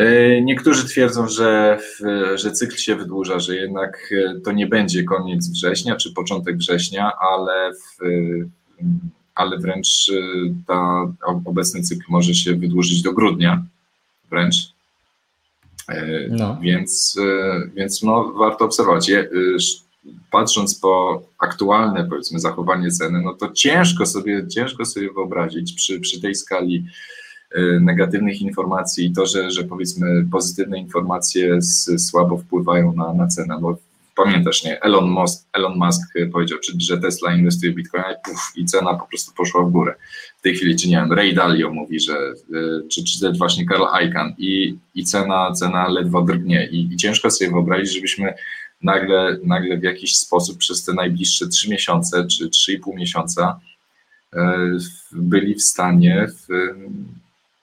[0.00, 1.78] Y, niektórzy twierdzą, że,
[2.34, 7.12] że cykl się wydłuża, że jednak y, to nie będzie koniec września czy początek września,
[7.20, 8.04] ale, w,
[9.34, 10.10] ale wręcz
[10.66, 11.12] ta
[11.44, 13.64] obecny cykl może się wydłużyć do grudnia
[14.30, 14.54] wręcz.
[16.28, 16.58] No.
[16.62, 17.18] Więc,
[17.74, 19.10] więc no, warto obserwować
[20.30, 26.20] patrząc po aktualne, powiedzmy, zachowanie ceny, no to ciężko sobie, ciężko sobie wyobrazić przy, przy
[26.20, 26.86] tej skali
[27.56, 33.26] y, negatywnych informacji i to, że, że powiedzmy pozytywne informacje z, słabo wpływają na, na
[33.26, 33.76] cenę, bo
[34.16, 38.64] pamiętasz, nie, Elon Musk, Elon Musk powiedział, że Tesla inwestuje w Bitcoin i, puf, i
[38.64, 39.94] cena po prostu poszła w górę.
[40.38, 42.16] W tej chwili, czy nie wiem, Ray Dalio mówi, że,
[42.54, 46.96] y, czy, czy też właśnie Karl Icahn i, i cena, cena ledwo drgnie I, i
[46.96, 48.34] ciężko sobie wyobrazić, żebyśmy
[48.82, 53.60] nagle, nagle w jakiś sposób przez te najbliższe trzy miesiące czy 3,5 miesiąca
[54.32, 54.70] e,
[55.12, 56.48] byli w stanie w,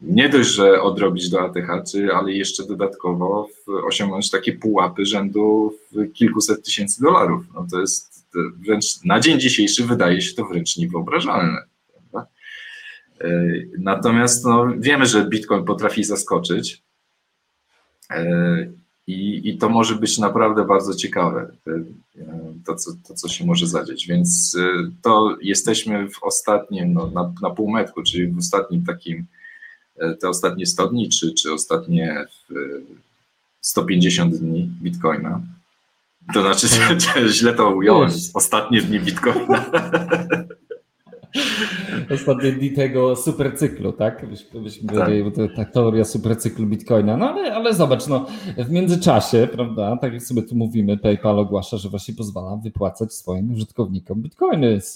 [0.02, 5.74] nie dość, że odrobić do ATH, ale jeszcze dodatkowo osiągnąć takie pułapy rzędu
[6.14, 7.46] kilkuset tysięcy dolarów.
[7.54, 8.28] No to jest
[8.66, 11.58] wręcz na dzień dzisiejszy wydaje się to wręcz niewyobrażalne.
[11.92, 12.32] Prawda?
[13.22, 13.30] E,
[13.80, 16.84] natomiast no, wiemy, że Bitcoin potrafi zaskoczyć.
[19.08, 21.52] E, I, I to może być naprawdę bardzo ciekawe,
[22.66, 24.08] to co, to, co się może zadzieć.
[24.08, 24.58] Więc
[25.02, 29.26] to jesteśmy w ostatnim, no, na, na półmetku, czyli w ostatnim takim,
[30.22, 32.26] te ostatnie 100 dni, czy, czy ostatnie
[33.62, 35.42] 150 dni Bitcoina.
[36.34, 36.68] To znaczy,
[37.38, 39.66] źle to ująłem, ostatnie dni Bitcoina.
[42.14, 44.30] Ostatnie dni tego supercyklu, tak?
[44.30, 44.88] Byśmy tak.
[44.88, 47.18] Powiedzieli, to ta teoria supercyklu Bitcoina.
[47.18, 48.26] No ale, ale zobacz, no,
[48.58, 53.52] w międzyczasie, prawda, tak jak sobie tu mówimy, PayPal ogłasza, że właśnie pozwala wypłacać swoim
[53.52, 54.94] użytkownikom Bitcoiny z,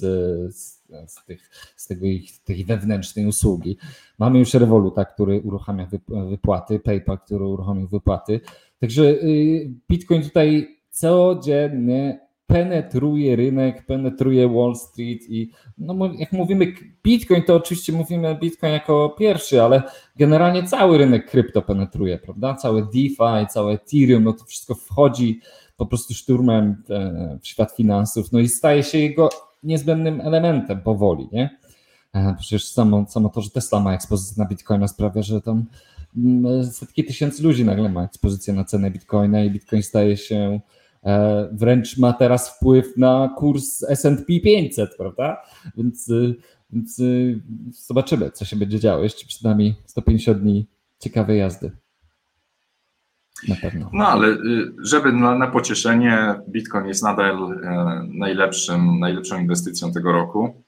[0.56, 3.78] z, z, tych, z tego ich, tej wewnętrznej usługi.
[4.20, 8.40] Mamy już Revoluta, który uruchamia wypłaty, PayPal, który uruchomił wypłaty.
[8.80, 17.44] Także y, Bitcoin tutaj codziennie penetruje rynek, penetruje Wall Street i no, jak mówimy Bitcoin,
[17.44, 19.84] to oczywiście mówimy Bitcoin jako pierwszy, ale
[20.16, 22.54] generalnie cały rynek krypto penetruje, prawda?
[22.54, 25.40] Całe DeFi, całe Ethereum, no to wszystko wchodzi
[25.78, 29.30] po prostu szturmem e, w świat finansów, no i staje się jego
[29.64, 31.58] niezbędnym elementem powoli, nie?
[32.14, 35.66] E, przecież samo, samo to, że Tesla ma ekspozycję na Bitcoina sprawia, że tam
[36.18, 40.60] mm, setki tysięcy ludzi nagle ma ekspozycję na cenę Bitcoina i Bitcoin staje się
[41.52, 45.38] wręcz ma teraz wpływ na kurs SP 500, prawda?
[45.78, 46.36] Więc, y,
[46.70, 47.40] więc y,
[47.72, 49.04] zobaczymy, co się będzie działo.
[49.04, 50.68] Jeszcze przed nami 150 dni
[51.00, 51.72] ciekawej jazdy.
[53.48, 53.90] Na pewno.
[53.94, 60.12] No ale y, żeby na, na pocieszenie, Bitcoin jest nadal e, najlepszym, najlepszą inwestycją tego
[60.12, 60.64] roku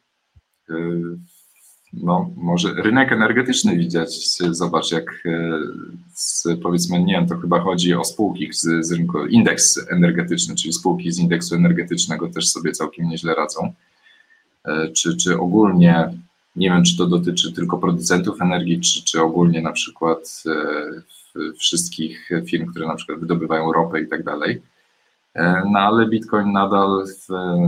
[1.93, 4.37] no, może rynek energetyczny widzieć.
[4.37, 5.59] Zobacz, jak e,
[6.13, 10.73] z, powiedzmy, nie wiem, to chyba chodzi o spółki z, z rynku, indeks energetyczny, czyli
[10.73, 13.73] spółki z indeksu energetycznego też sobie całkiem nieźle radzą.
[14.65, 16.09] E, czy, czy ogólnie,
[16.55, 22.29] nie wiem, czy to dotyczy tylko producentów energii, czy, czy ogólnie na przykład e, wszystkich
[22.45, 24.61] firm, które na przykład wydobywają ropę i tak dalej.
[25.71, 27.05] No ale Bitcoin nadal,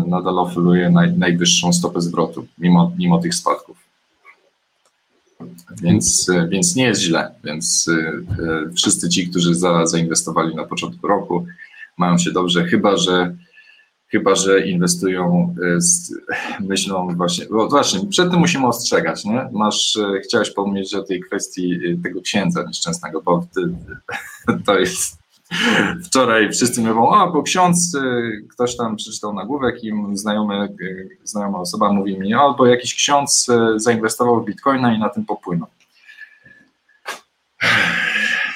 [0.08, 3.85] nadal oferuje naj, najwyższą stopę zwrotu, mimo, mimo tych spadków.
[5.82, 7.32] Więc, więc nie jest źle.
[7.44, 11.46] Więc e, wszyscy ci, którzy za, zainwestowali na początku roku,
[11.98, 13.36] mają się dobrze, chyba że
[14.08, 16.14] chyba że inwestują e, z
[16.60, 19.50] myślą właśnie, bo właśnie, przed tym musimy ostrzegać, nie?
[19.52, 23.48] Masz, e, chciałeś pomnieć o tej kwestii tego księdza nieszczęsnego, bo
[24.66, 25.25] to jest
[26.06, 31.60] Wczoraj wszyscy mówią, a bo ksiądz, y, ktoś tam przeczytał nagłówek i znajomy, y, znajoma
[31.60, 35.68] osoba mówi mi, albo jakiś ksiądz y, zainwestował w bitcoina i na tym popłynął.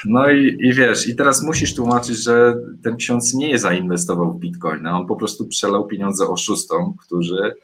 [0.06, 5.00] No i, i wiesz, i teraz musisz tłumaczyć, że ten ksiądz nie zainwestował w bitcoina,
[5.00, 7.56] on po prostu przelał pieniądze oszustom, którzy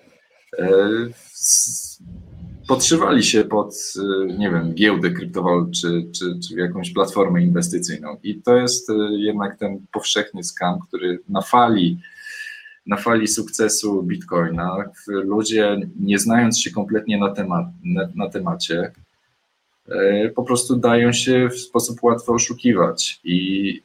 [2.68, 8.18] podszywali się pod, y, nie wiem, giełdę kryptowalut czy, czy, czy jakąś platformę inwestycyjną.
[8.24, 12.00] I to jest y, jednak ten powszechny skam, który na fali,
[12.86, 18.92] na fali sukcesu Bitcoina ludzie, nie znając się kompletnie na, temat, na, na temacie,
[19.90, 23.20] y, po prostu dają się w sposób łatwy oszukiwać.
[23.24, 23.82] I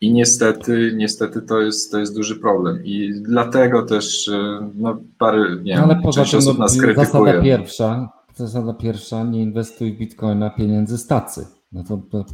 [0.00, 2.84] i niestety, niestety to jest, to jest duży problem.
[2.84, 7.06] I dlatego też e, no, parę, nie no, Ale poza tym, osób no, nas krytykuje.
[7.06, 11.46] Zasada pierwsza, zasada pierwsza, nie inwestuj w bitcoina pieniędzy z tacy.
[11.72, 12.24] No to, to,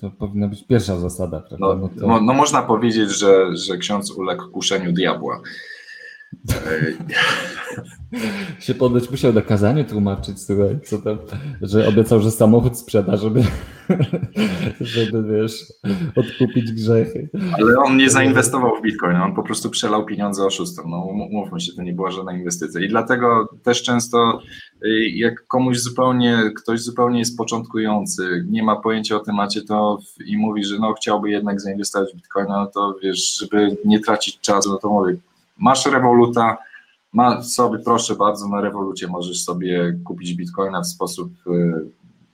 [0.00, 1.42] to powinna być pierwsza zasada.
[1.58, 2.20] No, no, to...
[2.20, 5.40] no, można powiedzieć, że, że ksiądz uległ kuszeniu diabła.
[8.60, 11.18] się poddać musiał na kazaniu tłumaczyć, słuchaj, co tam,
[11.62, 13.42] że obiecał, że samochód sprzeda, żeby,
[14.80, 15.64] żeby wiesz,
[16.16, 17.28] odkupić grzechy.
[17.52, 20.90] Ale on nie zainwestował w Bitcoin, on po prostu przelał pieniądze oszustom.
[20.90, 22.80] No mówmy się, to nie była żadna inwestycja.
[22.80, 24.40] I dlatego też często
[24.84, 30.36] y, jak komuś zupełnie, ktoś zupełnie jest początkujący, nie ma pojęcia o temacie, to i
[30.36, 34.70] mówi, że no chciałby jednak zainwestować w Bitcoina, no to wiesz, żeby nie tracić czasu,
[34.70, 35.16] no to mówię,
[35.58, 36.58] masz Revoluta,
[37.12, 41.90] ma sobie, proszę bardzo, na Revolucie możesz sobie kupić bitcoina w sposób y,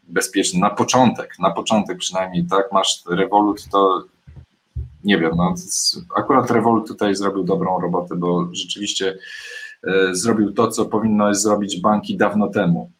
[0.08, 4.04] bezpieczny, na początek, na początek przynajmniej, tak, masz Revolut, to
[5.04, 5.54] nie wiem, no,
[6.16, 9.18] akurat Revolut tutaj zrobił dobrą robotę, bo rzeczywiście
[9.86, 12.90] y, zrobił to, co powinno zrobić banki dawno temu,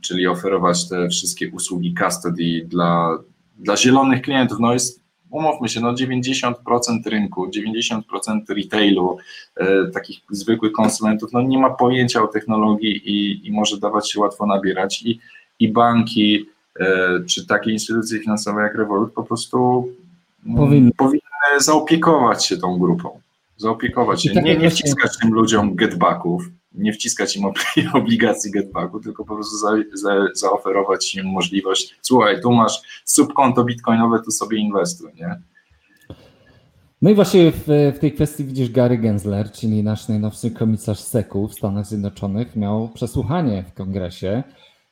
[0.00, 3.18] czyli oferować te wszystkie usługi custody dla,
[3.58, 4.58] dla zielonych klientów.
[4.60, 5.01] No jest
[5.32, 6.54] umówmy się, no 90%
[7.06, 8.02] rynku, 90%
[8.48, 9.18] retailu,
[9.56, 14.20] e, takich zwykłych konsumentów, no nie ma pojęcia o technologii i, i może dawać się
[14.20, 15.20] łatwo nabierać i,
[15.58, 16.46] i banki,
[16.80, 16.86] e,
[17.28, 19.88] czy takie instytucje finansowe jak Revolut po prostu
[20.46, 21.22] mm, powinny, powinny
[21.58, 23.20] zaopiekować się tą grupą.
[23.56, 24.42] Zaopiekować się.
[24.42, 27.44] Nie, nie wciskać tym ludziom getbacków, nie wciskać im
[27.94, 34.22] obligacji getbacku, tylko po prostu za, za, zaoferować im możliwość, słuchaj, tu masz subkonto bitcoinowe,
[34.24, 35.42] tu sobie inwestuj, nie?
[37.02, 37.64] No i właśnie w,
[37.96, 42.88] w, tej kwestii widzisz Gary Gensler, czyli nasz najnowszy komisarz SEC-u w Stanach Zjednoczonych, miał
[42.88, 44.42] przesłuchanie w kongresie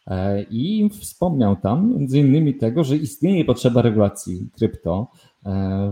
[0.07, 5.11] e, i wspomniał tam między innymi tego, że istnieje potrzeba regulacji krypto,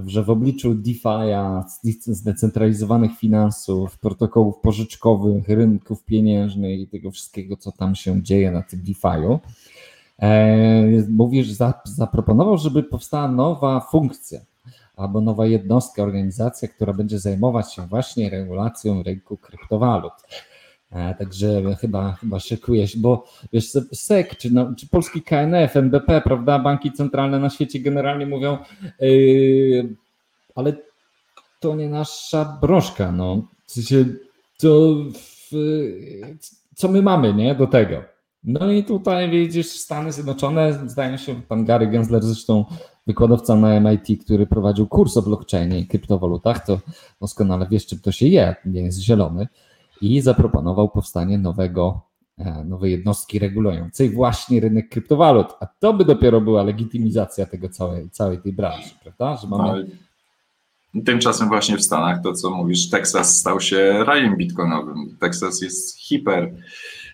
[0.07, 1.63] że w obliczu DeFi'a,
[2.07, 8.83] zdecentralizowanych finansów, protokołów pożyczkowych, rynków pieniężnych i tego wszystkiego, co tam się dzieje na tym
[8.83, 9.39] DeFi'u,
[10.19, 11.49] e, mówisz,
[11.85, 14.41] zaproponował, żeby powstała nowa funkcja,
[14.97, 20.13] albo nowa jednostka, organizacja, która będzie zajmować się właśnie regulacją rynku kryptowalut.
[20.91, 26.21] E, także chyba, chyba szykuje się, bo wiesz, SEC, czy, no, czy polski KNF, NBP,
[26.21, 28.59] prawda, banki centralne na świecie generalnie mówią,
[29.01, 29.95] yy,
[30.55, 30.73] ale
[31.61, 33.49] to nie nasza broszka, no.
[33.67, 34.05] W sensie,
[34.59, 35.51] to w,
[36.75, 38.03] co my mamy, nie, do tego.
[38.45, 42.65] No i tutaj widzisz Stany Zjednoczone, zdaje się, pan Gary Gensler zresztą
[43.07, 46.81] wykładowca na MIT, który prowadził kurs o blockchainie i kryptowalutach, to
[47.21, 49.49] doskonale wiesz, czym to się je, nie jest zielony,
[50.01, 52.01] i zaproponował powstanie nowego,
[52.39, 55.47] e, nowej jednostki regulującej właśnie rynek kryptowalut.
[55.61, 59.37] A to by dopiero była legitymizacja tego całej, całej tej branży, prawda?
[59.37, 59.87] Że mamy...
[61.05, 65.17] Tymczasem właśnie w Stanach to, co mówisz, Teksas stał się rajem bitcoinowym.
[65.21, 66.53] Teksas jest hiper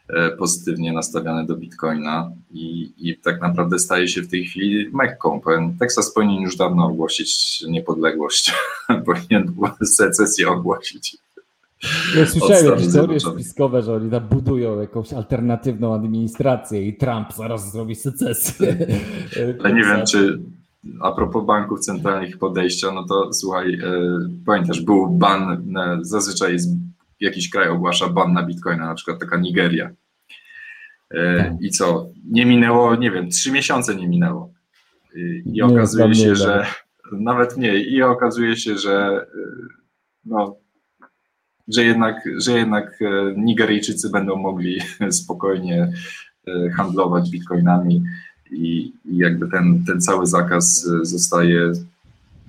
[0.08, 5.40] E, pozytywnie nastawiony do Bitcoina i, i tak naprawdę staje się w tej chwili Mekką.
[5.78, 8.52] Teksas powinien już dawno ogłosić niepodległość,
[9.06, 9.54] powinien
[9.84, 11.16] secesję ogłosić.
[12.16, 17.72] Ja słyszałem jakieś teorie spiskowe, że oni tam budują jakąś alternatywną administrację i Trump zaraz
[17.72, 18.76] zrobi secesję.
[19.64, 20.38] Ale nie wiem, czy
[21.00, 23.80] a propos banków centralnych podejścia, no to słuchaj, e,
[24.46, 26.68] pamiętasz, był ban, e, zazwyczaj jest
[27.20, 29.90] jakiś kraj ogłasza ban na bitcoina, na przykład taka Nigeria.
[31.10, 31.52] E, tak.
[31.60, 32.06] I co?
[32.30, 34.52] Nie minęło, nie wiem, trzy miesiące nie minęło.
[35.46, 36.66] I, okazuje się, że
[37.12, 37.92] nawet mniej.
[37.92, 39.26] I okazuje się, że
[40.24, 40.56] no,
[41.68, 44.80] że jednak, że jednak e, Nigeryjczycy będą mogli
[45.22, 45.92] spokojnie
[46.76, 48.02] handlować bitcoinami
[48.50, 51.72] i, i jakby ten, ten cały zakaz zostaje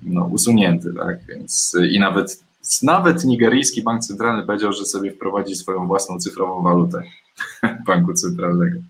[0.02, 1.18] no, usunięty, tak?
[1.28, 2.46] Więc i nawet
[2.82, 7.02] nawet nigeryjski bank centralny powiedział, że sobie wprowadzi swoją własną cyfrową walutę
[7.86, 8.80] banku centralnego.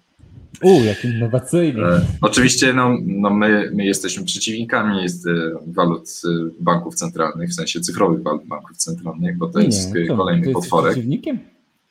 [0.63, 1.83] U, jak innowacyjnie.
[1.83, 5.31] E, oczywiście no, no my, my jesteśmy przeciwnikami jest, e,
[5.67, 6.29] walut e,
[6.61, 10.53] banków centralnych, w sensie cyfrowych walut banków centralnych, bo to nie, jest to, kolejny to
[10.53, 10.93] potworek.
[10.93, 11.39] przeciwnikiem?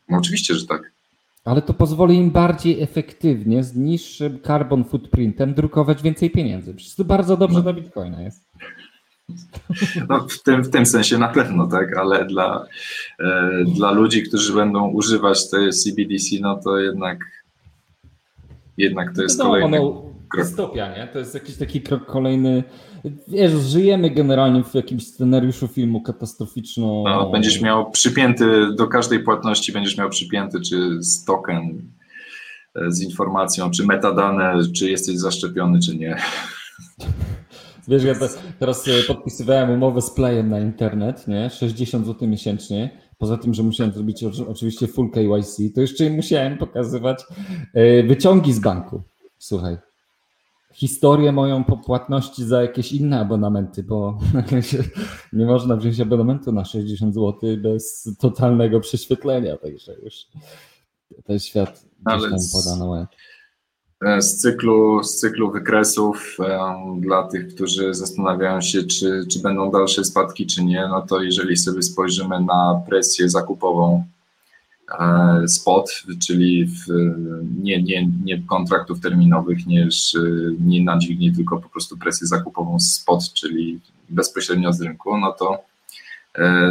[0.10, 0.92] No, oczywiście, że tak.
[1.46, 6.74] Ale to pozwoli im bardziej efektywnie, z niższym carbon footprintem drukować więcej pieniędzy.
[6.74, 7.64] Przecież to bardzo dobrze no.
[7.64, 8.46] dla Bitcoina jest.
[10.10, 12.66] No, w, tym, w tym sensie na pewno, tak, ale dla,
[13.20, 17.20] e, dla ludzi, którzy będą używać tej CBDC, no to jednak,
[18.78, 20.48] jednak to jest no, kolejny no, krok.
[20.48, 21.08] Stopia, nie?
[21.08, 22.64] To jest jakiś taki krok kolejny.
[23.28, 27.04] Wiesz, żyjemy generalnie w jakimś scenariuszu filmu katastroficzną.
[27.04, 31.92] No, będziesz miał przypięty, do każdej płatności będziesz miał przypięty, czy z token,
[32.76, 36.16] e, z informacją, czy metadane, czy jesteś zaszczepiony, czy nie.
[37.88, 38.16] Wiesz, ja
[38.60, 41.50] teraz podpisywałem umowę z Playem na internet, nie?
[41.50, 42.90] 60 zł miesięcznie.
[43.18, 47.24] Poza tym, że musiałem zrobić oczywiście full KYC, to jeszcze musiałem pokazywać
[47.74, 49.02] e, wyciągi z banku.
[49.38, 49.78] Słuchaj,
[50.74, 54.20] historię moją po płatności za jakieś inne abonamenty, bo
[55.34, 60.16] nie można wziąć abonamentu na 60 zł bez totalnego prześwietlenia, także już
[61.24, 63.08] ten świat gdzieś tam podano
[64.02, 70.04] z cyklu, z cyklu wykresów e, dla tych, którzy zastanawiają się, czy, czy będą dalsze
[70.04, 74.06] spadki, czy nie, no to jeżeli sobie spojrzymy na presję zakupową
[75.00, 76.86] e, spot, czyli w,
[77.62, 79.88] nie, nie, nie kontraktów terminowych, nie,
[80.60, 83.80] nie na dźwigni, tylko po prostu presję zakupową spot, czyli
[84.10, 85.64] bezpośrednio z rynku, no to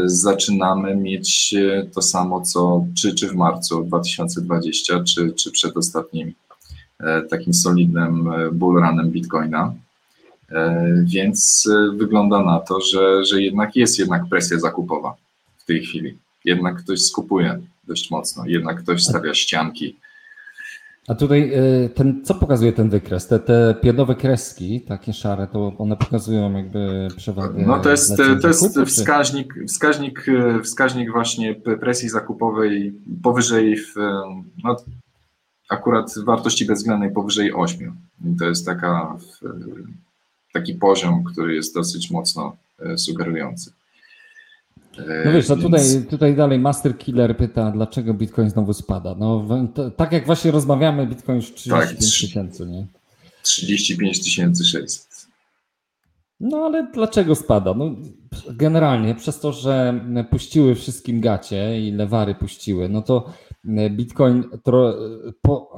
[0.05, 1.55] zaczynamy mieć
[1.95, 6.44] to samo, co czy, czy w marcu 2020, czy, czy przed E,
[7.31, 9.75] takim solidnym e, bullrunem Bitcoina.
[10.51, 15.17] E, więc wygląda na to, że, że jednak jest jednak presja zakupowa
[15.59, 16.19] w tej chwili.
[16.45, 19.97] Jednak ktoś skupuje dość mocno, jednak ktoś stawia ścianki.
[21.09, 21.53] A tutaj
[21.95, 23.27] ten, co pokazuje ten wykres?
[23.27, 27.65] Te, te pionowe kreski, takie szare, to one pokazują jakby przewagę.
[27.67, 30.27] No to jest, to jest wskaźnik, wskaźnik,
[30.63, 32.93] wskaźnik właśnie presji zakupowej
[33.23, 33.95] powyżej, w,
[34.65, 34.77] no,
[35.69, 37.97] akurat wartości bezwzględnej powyżej 8.
[38.25, 39.17] I to jest taka,
[40.53, 43.73] taki poziom, który jest dosyć mocno e, sugerujący.
[45.25, 49.15] No wiesz, a tutaj, tutaj dalej Master Killer pyta, dlaczego Bitcoin znowu spada.
[49.19, 52.87] No to, tak jak właśnie rozmawiamy, Bitcoin już 35 tak, tysięcy, nie?
[53.43, 54.29] 35
[54.71, 55.27] 600.
[56.41, 57.75] No ale dlaczego spada?
[57.75, 57.95] No,
[58.51, 60.01] generalnie przez to, że
[60.31, 63.33] puściły wszystkim gacie i lewary puściły, no to
[63.91, 64.45] Bitcoin,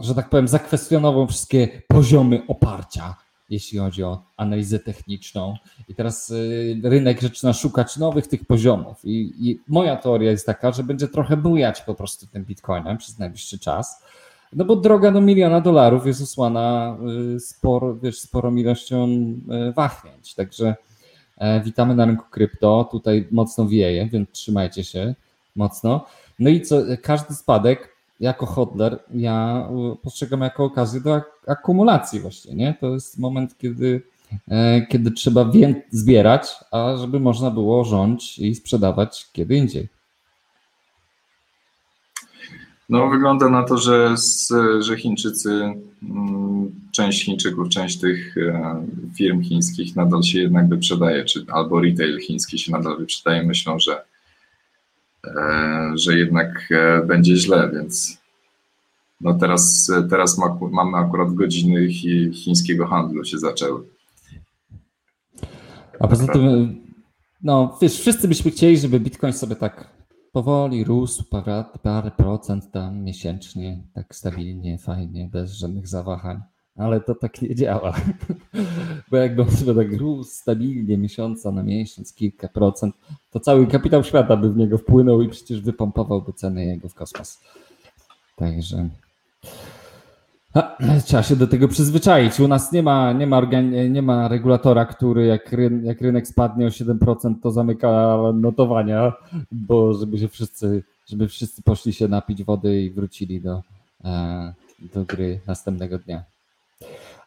[0.00, 3.14] że tak powiem, zakwestionował wszystkie poziomy oparcia
[3.50, 5.56] jeśli chodzi o analizę techniczną.
[5.88, 9.04] I teraz y, rynek zaczyna szukać nowych tych poziomów.
[9.04, 13.18] I, I, moja teoria jest taka, że będzie trochę bujać po prostu tym bitcoinem przez
[13.18, 14.02] najbliższy czas.
[14.52, 16.96] No bo droga do miliona dolarów jest usłana
[17.38, 19.08] sporo, wiesz, sporą ilością
[19.76, 20.34] wahnięć.
[20.34, 20.74] Także
[21.38, 22.88] e, witamy na rynku krypto.
[22.90, 25.14] Tutaj mocno wieje, więc trzymajcie się
[25.56, 26.06] mocno.
[26.38, 29.68] No i co, każdy spadek jako hodler ja
[30.02, 32.74] postrzegam jako okazję do ak akumulacji właśnie, nie?
[32.80, 34.02] To jest moment, kiedy,
[34.48, 35.50] e, kiedy trzeba
[35.90, 39.88] zbierać, a żeby można było rządzić i sprzedawać kiedy indziej.
[42.88, 44.14] No, wygląda na to, że,
[44.80, 51.44] że Chińczycy, mm, część Chińczyków, część tych e, firm chińskich nadal się jednak wyprzedaje, czy
[51.48, 53.42] albo retail chiński się nadal wyprzedaje.
[53.42, 54.04] Myślą, że
[55.94, 58.18] że jednak e, będzie źle, więc
[59.20, 60.38] no teraz, teraz
[60.72, 61.88] mamy akurat godziny
[62.32, 63.82] chińskiego handlu się zaczęły.
[66.00, 66.76] A poza tym,
[67.42, 69.96] no wiesz, wszyscy byśmy chcieli, żeby Bitcoin sobie tak
[70.32, 76.40] powoli rósł parę, parę procent tam miesięcznie, tak stabilnie, fajnie, bez żadnych zawahań
[76.76, 77.94] ale to tak nie działa.
[79.10, 82.94] Bo jakby on sobie tak rósł stabilnie miesiąca na miesiąc, kilka procent,
[83.30, 87.40] to cały kapitał świata by w niego wpłynął i przecież wypompowałby ceny jego w kosmos.
[88.36, 88.88] Także
[90.56, 92.40] a, trzeba się do tego przyzwyczaić.
[92.40, 93.40] U nas nie ma, nie ma,
[93.90, 99.12] nie ma regulatora, który jak, jak rynek spadnie o 7%, to zamyka notowania,
[99.52, 103.62] bo żeby się wszyscy, żeby wszyscy poszli się napić wody i wrócili do,
[104.04, 104.54] e,
[104.94, 106.24] do gry następnego dnia.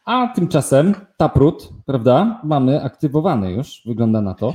[0.05, 4.53] A tymczasem Taprut, prawda, mamy aktywowany już, wygląda na to.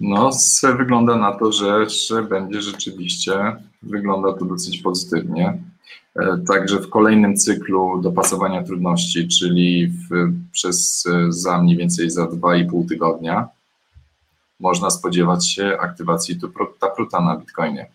[0.00, 0.30] No,
[0.78, 5.58] wygląda na to, że, że będzie rzeczywiście, wygląda to dosyć pozytywnie.
[6.16, 12.24] E, także w kolejnym cyklu dopasowania trudności, czyli w, przez e, za mniej więcej za
[12.24, 13.48] 2,5 tygodnia,
[14.60, 16.40] można spodziewać się aktywacji
[16.80, 17.86] Tapruta na Bitcoinie.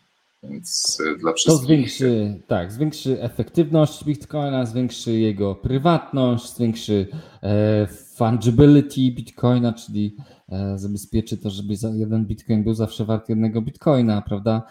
[0.44, 1.60] Więc e, dla wszystkich.
[1.60, 7.08] To zwiększy, tak, zwiększy efektywność Bitcoina, zwiększy jego prywatność, zwiększy
[7.44, 10.16] e, fungibility Bitcoina, czyli
[10.50, 14.64] e, zabezpieczy to, żeby jeden Bitcoin był zawsze wart jednego Bitcoina, prawda?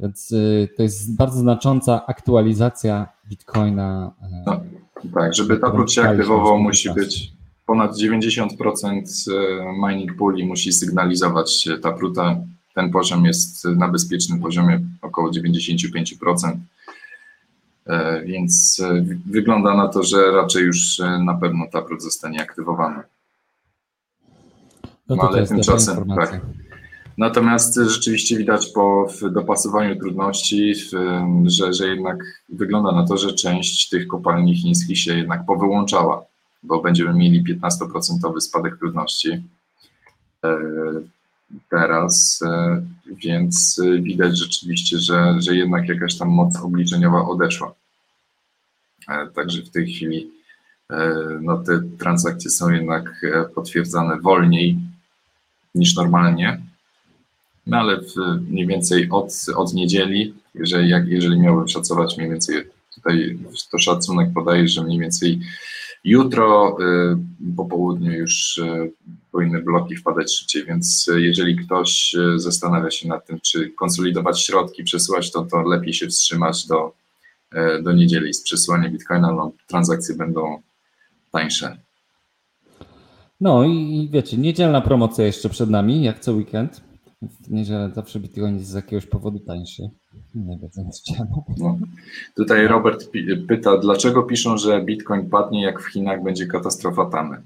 [0.00, 4.12] Więc e, to jest bardzo znacząca aktualizacja Bitcoina.
[4.46, 4.60] No,
[5.14, 7.32] tak, żeby ta się aktywował, musi być
[7.66, 12.36] ponad 90% e, mining pooli musi sygnalizować ta pruta
[12.76, 16.56] ten poziom jest na bezpiecznym poziomie około 95%.
[17.86, 23.02] E, więc e, wygląda na to, że raczej już e, na pewno Taproot zostanie aktywowany.
[25.08, 26.40] No, no ale tymczasem tak.
[27.18, 30.74] Natomiast rzeczywiście widać po dopasowaniu trudności,
[31.46, 32.16] że, że jednak
[32.48, 36.24] wygląda na to, że część tych kopalni chińskich się jednak powyłączała,
[36.62, 39.42] bo będziemy mieli 15% spadek trudności
[41.70, 42.82] teraz, e,
[43.24, 47.74] więc e, widać rzeczywiście, że, że jednak jakaś tam moc obliczeniowa odeszła.
[49.08, 50.36] E, także w tej chwili
[51.40, 54.78] no, te transakcje są jednak potwierdzane wolniej
[55.74, 56.60] niż normalnie,
[57.66, 58.14] no ale w,
[58.50, 63.38] mniej więcej od, od niedzieli, jeżeli, jak, jeżeli miałbym szacować mniej więcej, tutaj
[63.70, 65.40] to szacunek podaje, że mniej więcej
[66.04, 66.76] Jutro
[67.56, 68.60] po południu już
[69.36, 74.84] powinny bloki wpadać szybciej, więc y, jeżeli ktoś zastanawia się nad tym, czy konsolidować środki,
[74.84, 76.92] przesyłać to, to lepiej się wstrzymać do,
[77.82, 80.62] do niedzieli z przesyłaniem bitcoina, no, transakcje będą
[81.32, 81.76] tańsze.
[83.40, 86.80] No i wiecie, niedzielna promocja jeszcze przed nami, jak co weekend.
[87.22, 89.82] W niedzielę zawsze bitcoin jest z jakiegoś powodu tańszy.
[90.34, 90.58] Nie
[91.16, 91.44] czemu.
[91.58, 91.78] No.
[92.36, 93.10] Tutaj Robert
[93.48, 97.42] pyta, dlaczego piszą, że Bitcoin padnie, jak w Chinach będzie katastrofa tamy?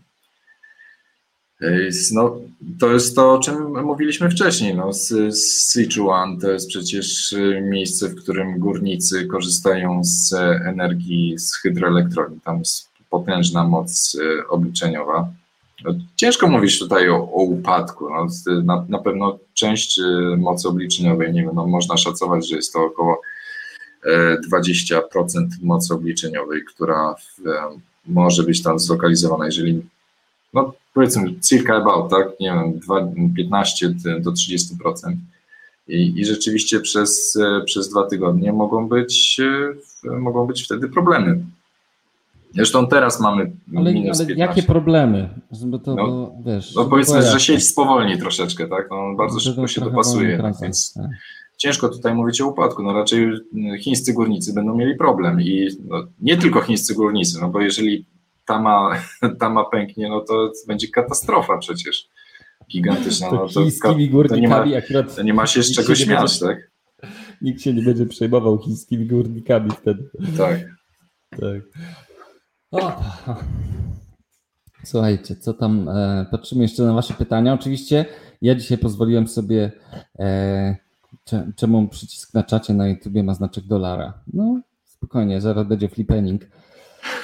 [2.12, 2.40] No,
[2.78, 4.74] to jest to, o czym mówiliśmy wcześniej.
[4.74, 4.90] No,
[5.32, 10.32] Sichuan to jest przecież y, miejsce, w którym górnicy korzystają z
[10.66, 12.40] energii z hydroelektrowni.
[12.40, 15.28] Tam jest potężna moc y, obliczeniowa.
[15.84, 18.10] No, ciężko mówić tutaj o, o upadku.
[18.10, 18.26] No,
[18.64, 22.84] na, na, pewno część y, mocy obliczeniowej, nie wiem, no, można szacować, że jest to
[22.84, 23.20] około
[24.52, 25.00] 20%
[25.38, 29.82] e, mocy obliczeniowej, która w, e, może być tam zlokalizowana, jeżeli,
[30.54, 35.14] no powiedzmy, circa about, tak, nie wiem, 2, 15 do 30%.
[35.88, 39.40] I, i rzeczywiście przez, przez dwa tygodnie mogą być,
[40.04, 41.44] mogą być wtedy problemy.
[42.54, 45.28] Zresztą teraz mamy ale, minus ale jakie problemy?
[45.64, 48.90] Bo to, no, bo, wiesz, no powiedzmy, że sieć spowolni troszeczkę, tak?
[48.90, 51.10] No, bardzo szybko się dopasuje, tak, więc tak.
[51.56, 52.82] ciężko tutaj mówić o upadku.
[52.82, 53.32] No raczej
[53.80, 58.04] chińscy górnicy będą mieli problem i no, nie tylko chińscy górnicy, no bo jeżeli
[58.50, 58.90] tama,
[59.40, 62.08] tama pęknie, no to będzie katastrofa przecież
[62.70, 63.30] gigantyczna.
[63.32, 63.60] No, to,
[64.28, 66.70] to, nie ma, akurat to nie ma się z czego śmiać, będzie, tak?
[67.42, 70.10] Nikt się nie będzie przejmował chińskimi górnikami wtedy.
[70.38, 70.60] Tak.
[71.30, 71.62] tak.
[72.70, 73.02] O.
[74.84, 75.88] Słuchajcie, co tam?
[75.88, 77.54] E, patrzymy jeszcze na Wasze pytania.
[77.54, 78.04] Oczywiście
[78.42, 79.72] ja dzisiaj pozwoliłem sobie,
[80.18, 80.76] e,
[81.56, 84.22] czemu przycisk na czacie na YouTubie ma znaczek dolara.
[84.32, 86.42] No spokojnie, zaraz będzie flipening.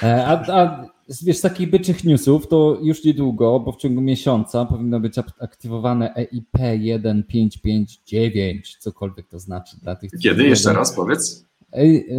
[0.03, 0.85] E, a, a
[1.23, 6.15] wiesz, z takich byczych newsów to już niedługo, bo w ciągu miesiąca powinno być aktywowane
[6.15, 10.11] EIP 1559, cokolwiek to znaczy dla tych.
[10.21, 10.47] Kiedy?
[10.47, 11.47] Jeszcze raz powiedz.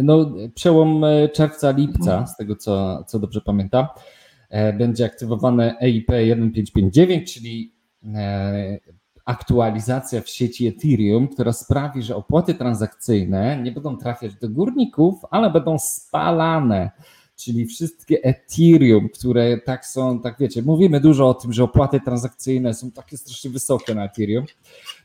[0.03, 3.87] No, przełom e, czerwca, lipca, z tego co, co dobrze pamiętam,
[4.49, 7.73] e, będzie aktywowane EIP 1559, czyli
[8.15, 8.79] e,
[9.25, 15.51] aktualizacja w sieci Ethereum, która sprawi, że opłaty transakcyjne nie będą trafiać do górników, ale
[15.51, 16.91] będą spalane.
[17.39, 22.73] Czyli wszystkie Ethereum, które tak są, tak wiecie, mówimy dużo o tym, że opłaty transakcyjne
[22.73, 24.45] są takie strasznie wysokie na Ethereum.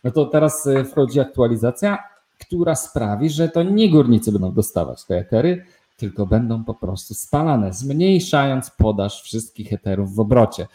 [0.05, 1.99] No to teraz wchodzi aktualizacja
[2.39, 5.65] która sprawi, że to nie górnicy będą dostawać te etery,
[5.97, 10.67] tylko będą po prostu spalane, zmniejszając podaż wszystkich eterów w obrocie.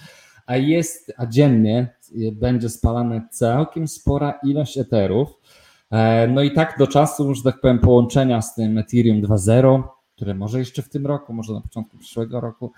[0.45, 1.95] A jest, a dziennie
[2.31, 5.29] będzie spalane całkiem spora ilość eterów.
[5.91, 9.83] E, no i tak do czasu, że tak powiem, połączenia z tym Ethereum 2.0,
[10.19, 12.71] które może jeszcze w tym roku, może na początku przyszłego roku,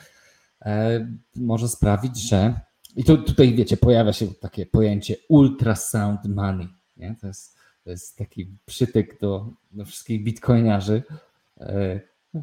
[0.61, 2.59] e, może sprawić, że.
[2.95, 6.67] I tu, tutaj wiecie, pojawia się takie pojęcie ultrasound money.
[6.97, 7.15] Nie?
[7.21, 11.03] To jest to jest taki przytyk do, do wszystkich bitcoiniarzy,
[11.59, 11.99] e,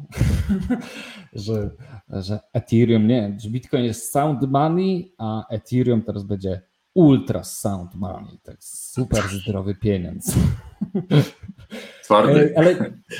[1.33, 1.69] że,
[2.09, 6.61] że Ethereum, nie, że Bitcoin jest sound money, a Ethereum teraz będzie
[6.93, 8.39] ultra sound money.
[8.43, 10.33] Tak super zdrowy pieniądz.
[12.09, 12.53] Twardy.
[12.57, 12.75] Ale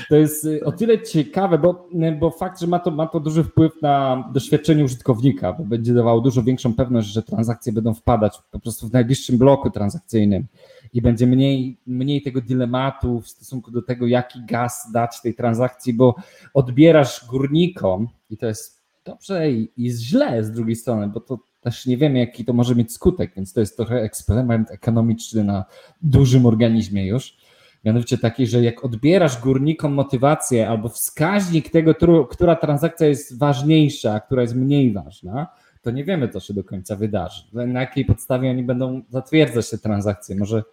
[0.09, 3.43] to jest y, o tyle ciekawe, bo, bo fakt, że ma to, ma to duży
[3.43, 8.59] wpływ na doświadczenie użytkownika, bo będzie dawało dużo większą pewność, że transakcje będą wpadać po
[8.59, 10.45] prostu w najbliższym bloku transakcyjnym
[10.93, 15.93] i będzie mniej, mniej tego dylematu w stosunku do tego, jaki gaz dać tej transakcji,
[15.93, 16.15] bo
[16.53, 21.85] odbierasz górnikom i to jest dobrze i, i źle z drugiej strony, bo to też
[21.85, 25.65] nie wiemy, jaki to może mieć skutek, więc to jest trochę eksperyment ekonomiczny na
[26.01, 27.48] dużym organizmie już.
[27.85, 31.95] Mianowicie taki, że jak odbierasz górnikom motywację albo wskaźnik tego,
[32.29, 35.47] która transakcja jest ważniejsza, a która jest mniej ważna,
[35.81, 37.43] to nie wiemy, co się do końca wydarzy.
[37.53, 40.35] Na jakiej podstawie oni będą zatwierdzać te transakcje.
[40.35, 40.63] Może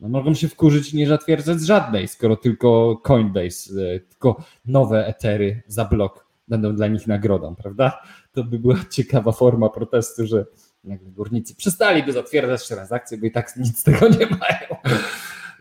[0.00, 5.62] no mogą się wkurzyć i nie zatwierdzać żadnej, skoro tylko Coinbase, e, tylko nowe etery
[5.66, 8.02] za blok będą dla nich nagrodą, prawda?
[8.32, 10.46] To by była ciekawa forma protestu, że
[10.84, 14.96] górnicy przestaliby zatwierdzać transakcje, bo i tak nic z tego nie mają.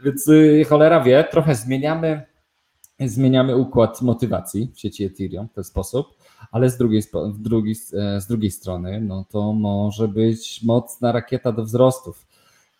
[0.03, 2.21] Więc y, cholera wie, trochę zmieniamy,
[2.99, 6.07] zmieniamy układ motywacji w sieci Ethereum w ten sposób,
[6.51, 7.03] ale z drugiej,
[7.93, 12.27] e, z drugiej strony, no to może być mocna rakieta do wzrostów.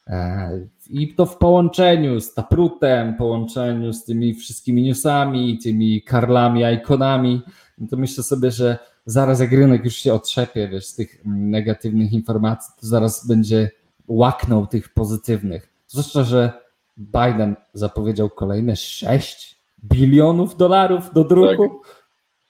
[0.08, 0.50] E,
[0.90, 7.42] I to w połączeniu z Taprutem, połączeniu z tymi wszystkimi newsami, tymi karlami, ikonami,
[7.78, 12.14] no to myślę sobie, że zaraz jak rynek już się otrzepie wiesz, z tych negatywnych
[12.14, 13.72] informacji, to zaraz będzie
[14.08, 15.70] łaknął tych pozytywnych.
[15.88, 16.67] Zwłaszcza, że
[16.98, 21.82] Biden zapowiedział kolejne 6 bilionów dolarów do druku.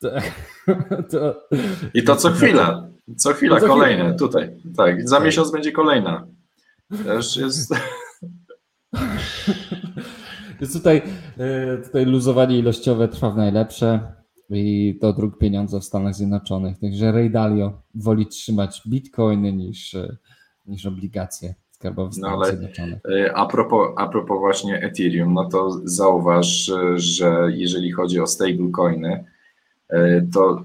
[0.01, 0.23] Tak.
[1.11, 1.47] To,
[1.93, 2.89] I to co chwila.
[3.17, 4.57] Co chwila co kolejne tutaj.
[4.77, 5.25] Tak, za tak.
[5.25, 6.27] miesiąc będzie kolejna.
[7.03, 7.73] Też jest.
[10.61, 11.01] Więc tutaj,
[11.37, 14.13] e, tutaj luzowanie ilościowe trwa w najlepsze
[14.49, 16.79] i to druk pieniądza w Stanach Zjednoczonych.
[16.79, 20.17] Także Ray Dalio woli trzymać bitcoiny niż, e,
[20.65, 22.99] niż obligacje skarbowe w no Zjednoczonych.
[23.05, 29.25] E, a propos, a propos właśnie Ethereum, no to zauważ, że jeżeli chodzi o stablecoiny,
[30.33, 30.63] to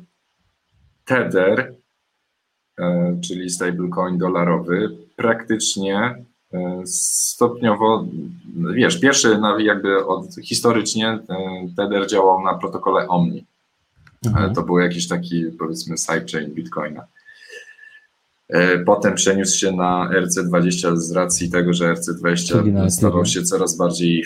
[1.04, 1.74] Tether,
[3.20, 8.06] czyli stablecoin dolarowy, praktycznie e, stopniowo,
[8.74, 11.18] wiesz, pierwszy jakby od, historycznie e,
[11.76, 13.44] Tether działał na protokole Omni.
[14.26, 14.54] Mhm.
[14.54, 17.06] To był jakiś taki powiedzmy sidechain Bitcoina.
[18.52, 24.24] E, potem przeniósł się na RC20 z racji tego, że RC20 stawał się coraz bardziej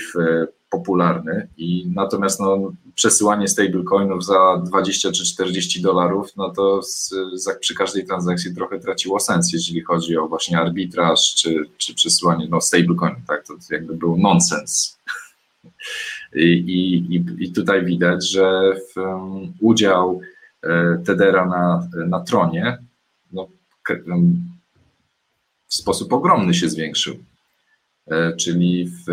[0.71, 1.49] popularny.
[1.57, 7.15] I natomiast no, przesyłanie stablecoinów za 20 czy 40 dolarów, no to z,
[7.61, 12.61] przy każdej transakcji trochę traciło sens, jeżeli chodzi o właśnie arbitraż czy, czy przesyłanie no,
[12.61, 14.99] stablecoinów, tak, to jakby był nonsens.
[16.35, 20.21] I, i, I tutaj widać, że w, um, udział
[20.63, 22.86] e, Tedera na, na tronie
[25.69, 27.17] w sposób ogromny się zwiększył.
[28.11, 29.05] E, czyli w,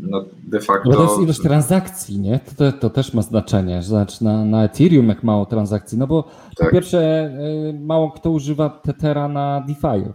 [0.00, 0.90] no de facto.
[0.90, 2.38] Bo to jest ilość transakcji, nie?
[2.38, 3.82] To, to, to też ma znaczenie.
[3.82, 6.22] Znaczy na, na Ethereum jak mało transakcji, no bo
[6.56, 6.66] tak.
[6.68, 10.12] po pierwsze e, mało kto używa Tethera na DeFi.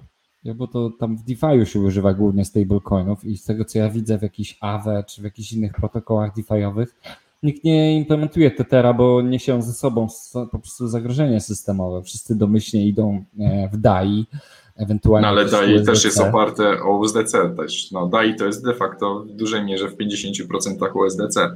[0.55, 4.18] Bo to tam w DeFi się używa głównie stablecoinów i z tego co ja widzę
[4.18, 6.88] w jakichś AWE czy w jakichś innych protokołach DeFi'owych,
[7.43, 10.07] nikt nie implementuje Tethera, bo niesie ze sobą
[10.51, 12.03] po prostu zagrożenie systemowe.
[12.03, 14.25] Wszyscy domyślnie idą e, w DAI,
[14.75, 15.21] ewentualnie.
[15.21, 15.91] No ale DAI USDC.
[15.91, 17.91] też jest oparte o USDC też.
[17.91, 21.55] No DAI to jest de facto w dużej mierze w 50% USDC.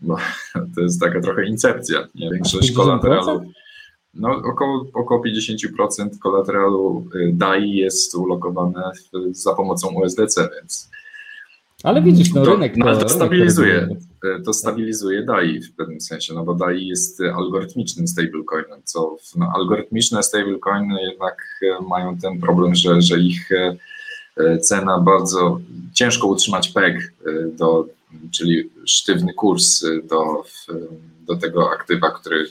[0.00, 0.16] No,
[0.74, 2.08] to jest taka trochę incepcja.
[2.14, 2.30] Nie?
[2.30, 3.40] Większość kolaterału.
[4.14, 8.90] No, około, około 50% kolaterału DAI jest ulokowane
[9.30, 10.90] za pomocą USDC, więc.
[11.82, 12.76] Ale widzisz, no rynek.
[12.76, 13.88] No, ale to stabilizuje.
[14.24, 19.52] E, to stabilizuje DAI w pewnym sensie, no bo DAI jest algorytmicznym stablecoinem, co no,
[19.54, 25.60] algorytmiczne stablecoiny jednak e, mają ten problem, że, że ich e, cena bardzo
[25.94, 27.12] ciężko utrzymać PEG,
[27.58, 27.86] do,
[28.30, 30.44] czyli sztywny kurs do,
[31.26, 32.46] do tego aktywa, który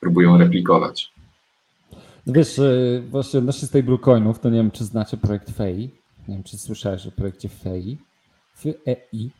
[0.00, 1.12] próbują replikować.
[2.26, 2.60] No wiesz,
[3.10, 5.90] właśnie odnośnie stablecoinów, to nie wiem, czy znacie projekt FEI.
[6.28, 7.98] Nie wiem, czy słyszałeś o projekcie FEI.
[8.54, 9.30] FEI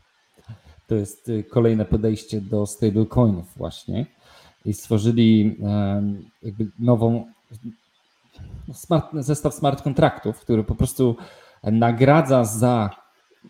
[0.86, 4.06] to jest y, kolejne podejście do stablecoinów właśnie
[4.64, 5.58] i stworzyli
[6.42, 7.26] jakby nową
[8.72, 11.16] smart, zestaw smart kontraktów, który po prostu
[11.62, 12.90] nagradza za,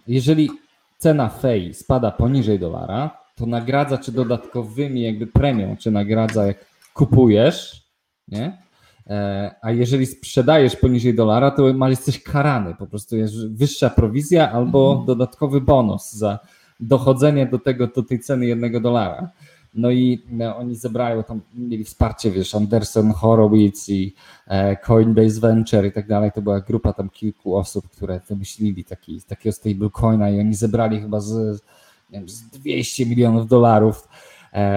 [0.07, 0.51] jeżeli
[0.99, 7.83] cena FEI spada poniżej dolara, to nagradza czy dodatkowymi jakby premią, czy nagradza jak kupujesz,
[8.29, 8.64] nie?
[9.07, 14.91] E, a jeżeli sprzedajesz poniżej dolara, to jesteś karany, po prostu jest wyższa prowizja albo
[14.91, 15.07] mhm.
[15.07, 16.39] dodatkowy bonus za
[16.81, 19.31] dochodzenie do tego, do tej ceny jednego dolara.
[19.75, 24.15] No i no, oni zebrają tam, mieli wsparcie, wiesz, Anderson Horowitz i
[24.47, 26.33] e, Coinbase Venture i tak dalej.
[26.35, 31.21] To była grupa tam kilku osób, które wymyślili taki, takiego stablecoina i oni zebrali chyba
[31.21, 31.63] z,
[32.11, 34.09] wiem, z 200 milionów dolarów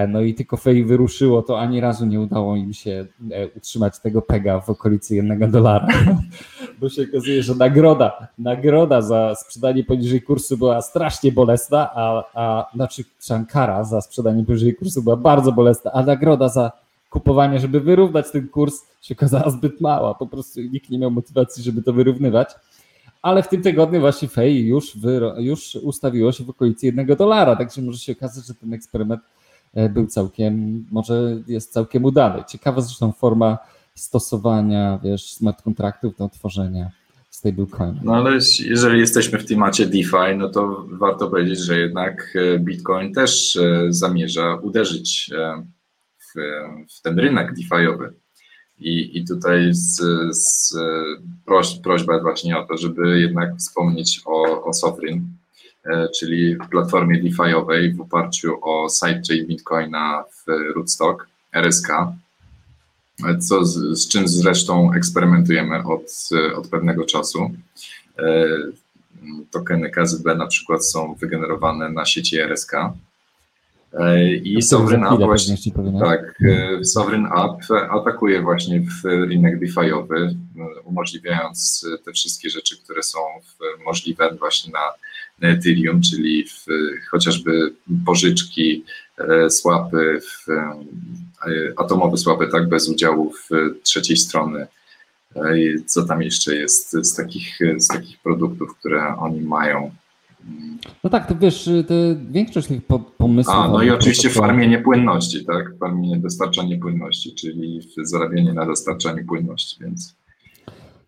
[0.08, 4.22] no i tylko Fej wyruszyło, to ani razu nie udało im się e, utrzymać tego
[4.22, 5.88] pega w okolicy jednego dolara,
[6.80, 12.70] bo się okazuje, że nagroda, nagroda za sprzedanie poniżej kursu była strasznie bolesna, a, a
[12.74, 13.04] znaczy
[13.48, 16.72] kara za sprzedanie poniżej kursu była bardzo bolesna, a nagroda za
[17.10, 21.62] kupowanie, żeby wyrównać ten kurs się okazała zbyt mała, po prostu nikt nie miał motywacji,
[21.62, 22.48] żeby to wyrównywać.
[23.22, 24.96] Ale w tym tygodniu właśnie Fej już,
[25.38, 29.37] już ustawiło się w okolicy jednego dolara, także może się okazać, że ten eksperyment E,
[29.94, 32.44] był całkiem, może jest całkiem udany.
[32.48, 33.58] Ciekawa zresztą forma
[33.94, 36.90] stosowania, wiesz, smart kontraktów do tworzenia
[37.30, 38.00] stablecoin.
[38.02, 43.14] No ale jeżeli jesteśmy w temacie DeFi, no to warto powiedzieć, że jednak e, Bitcoin
[43.14, 45.30] też e, zamierza uderzyć
[46.18, 46.40] w,
[46.96, 48.08] w ten rynek DeFi'owy.
[48.78, 50.00] I, I tutaj z,
[50.36, 50.74] z
[51.46, 55.47] proś, prośba właśnie o to, żeby jednak wspomnieć o, o Sovereign, E,
[56.18, 61.88] czyli w platformie DeFi'owej w oparciu o sidechain Bitcoina w Rootstock, RSK,
[63.40, 67.50] co z, z czym zresztą eksperymentujemy od, od pewnego czasu.
[68.18, 68.46] E,
[69.50, 72.72] tokeny KZB na przykład są wygenerowane na sieci RSK.
[73.92, 75.56] E, I Sovereign App, właśnie,
[76.00, 76.42] tak,
[76.84, 80.34] Sovereign App atakuje właśnie w rynek DeFi'owy,
[80.84, 83.18] umożliwiając te wszystkie rzeczy, które są
[83.84, 84.80] możliwe właśnie na
[85.40, 86.66] Ethereum, czyli w,
[87.10, 87.74] chociażby
[88.06, 88.84] pożyczki,
[89.18, 93.48] e, słapy, w, e, atomowe słapy, tak, bez udziału w
[93.82, 94.66] trzeciej strony.
[95.36, 95.42] E,
[95.86, 99.90] co tam jeszcze jest z takich, z takich produktów, które oni mają?
[101.04, 101.94] No tak, to wiesz, to
[102.30, 102.80] większość tych
[103.18, 103.56] pomysłów.
[103.56, 105.78] A, no i oczywiście farmienie płynności, tak?
[105.80, 110.16] Farmienie, dostarczanie płynności, czyli zarabianie na dostarczaniu płynności, więc.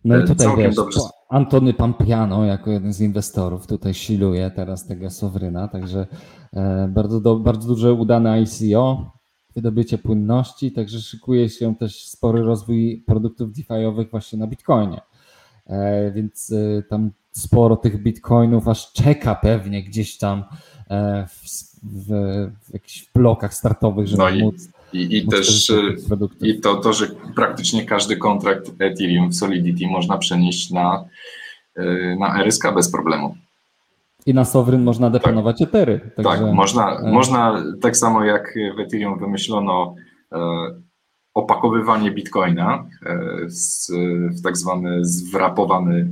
[0.04, 1.00] No i tutaj wiesz, dobrze...
[1.30, 6.06] Antony Pampiano jako jeden z inwestorów tutaj siluje teraz tego Sowryna, także
[6.52, 9.12] e, bardzo, do, bardzo duże udane ICO,
[9.56, 15.00] wydobycie płynności, także szykuje się też spory rozwój produktów DeFi'owych właśnie na Bitcoinie.
[15.66, 20.44] E, więc e, tam sporo tych bitcoinów aż czeka pewnie gdzieś tam
[21.28, 21.44] w,
[21.82, 22.06] w,
[22.60, 25.72] w jakichś blokach startowych, żeby no móc i, i też
[26.40, 31.04] i to, to, że praktycznie każdy kontrakt Ethereum w Solidity można przenieść na,
[31.76, 33.34] e, na RSK bez problemu.
[34.26, 35.68] I na Sovereign można deponować tak.
[35.68, 36.00] etery.
[36.16, 37.12] Także, tak, można, e...
[37.12, 39.94] można tak samo jak w Ethereum wymyślono
[40.32, 40.38] e,
[41.34, 42.86] opakowywanie bitcoina
[43.46, 43.92] z,
[44.38, 46.08] w tak zwany zwrapowany,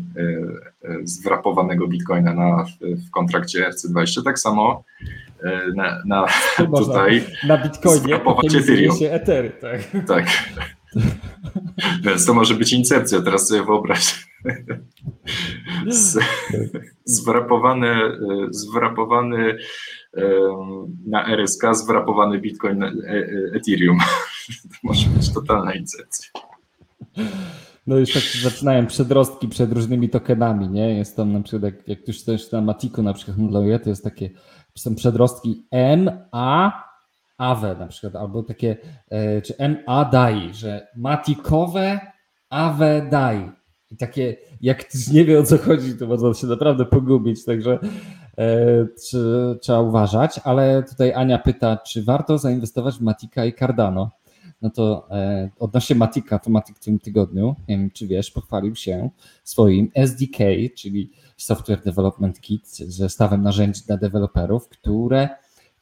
[1.05, 4.85] zwrapowanego bitcoina na, w kontrakcie RC20, tak samo
[5.74, 6.26] na, na
[6.78, 8.97] tutaj na bitcoinie Ethereum.
[8.97, 9.80] się etery, tak.
[10.07, 10.26] tak.
[12.05, 14.28] Więc to może być incepcja, teraz sobie wyobraź.
[15.89, 16.18] Z,
[17.05, 17.95] zwrapowany,
[18.51, 19.59] zwrapowany
[21.07, 23.99] na RSK, zwrapowany bitcoin e, e, Ethereum.
[24.49, 26.30] To może być totalna incepcja.
[27.86, 30.99] No już tak zaczynają przedrostki przed różnymi tokenami, nie?
[30.99, 34.05] Jest tam na przykład, jak, jak ktoś też na Matiku na przykład handluje, to jest
[34.05, 34.30] takie,
[34.81, 36.72] są przedrostki M, A,
[37.39, 38.76] AWE na przykład, albo takie,
[39.11, 42.01] e, czy MA DAI, że matikowe
[42.51, 43.51] AWE DAI.
[43.91, 47.79] I takie, jak ktoś nie wie o co chodzi, to można się naprawdę pogubić, także
[48.39, 50.41] e, trzeba uważać.
[50.45, 54.11] Ale tutaj Ania pyta, czy warto zainwestować w Matika i Cardano?
[54.62, 58.74] No to e, odnośnie Matika, to Matik w tym tygodniu, nie wiem czy wiesz, pochwalił
[58.74, 59.11] się
[59.44, 60.38] swoim SDK,
[60.76, 65.28] czyli Software Development Kit, zestawem narzędzi dla deweloperów, które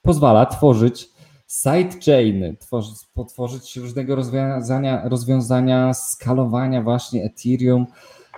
[0.02, 1.08] pozwala tworzyć
[1.46, 7.86] sidechainy, tworzyć, potworzyć różnego rozwiązania, rozwiązania skalowania właśnie Ethereum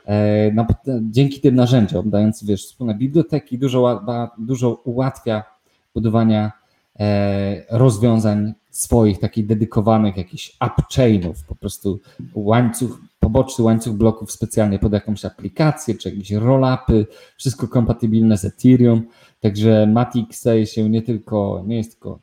[0.05, 0.67] e, na,
[1.01, 4.05] dzięki tym narzędziom, dając wiesz, wspólne biblioteki, dużo,
[4.39, 5.45] dużo ułatwia
[5.95, 6.53] budowania
[7.01, 12.01] e, rozwiązań swoich, takich dedykowanych jakichś upchainów, po prostu
[12.35, 17.07] łańcuch, poboczny łańcuch bloków specjalnie pod jakąś aplikację, czy jakieś rollupy,
[17.37, 19.03] wszystko kompatybilne z Ethereum,
[19.41, 22.19] także Matic staje się nie tylko, nie jest tylko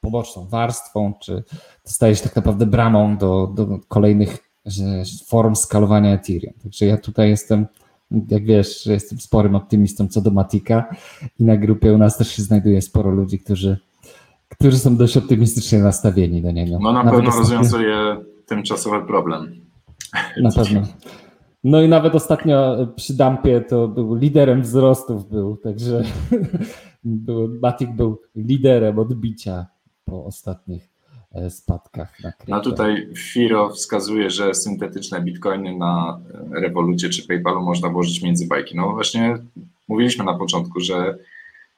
[0.00, 1.42] poboczną warstwą, czy
[1.84, 4.38] staje się tak naprawdę bramą do, do kolejnych
[5.26, 6.54] form skalowania Ethereum.
[6.62, 7.66] Także ja tutaj jestem,
[8.28, 10.94] jak wiesz, jestem sporym optymistą co do Matika
[11.40, 13.78] i na grupie u nas też się znajduje sporo ludzi, którzy,
[14.58, 16.78] którzy są dość optymistycznie nastawieni do niego.
[16.80, 19.54] No na nawet pewno rozwiązuje tymczasowy problem.
[20.42, 20.82] Na pewno.
[21.64, 26.02] No i nawet ostatnio przy Dampie to był liderem wzrostów był, także
[27.04, 29.66] był, Matic był liderem odbicia
[30.04, 30.88] po ostatnich
[31.32, 32.18] e, spadkach.
[32.48, 36.20] No tutaj Firo wskazuje, że syntetyczne bitcoiny na
[36.56, 38.76] e, Revolucie czy PayPalu można włożyć między bajki.
[38.76, 39.38] No właśnie
[39.88, 41.18] mówiliśmy na początku, że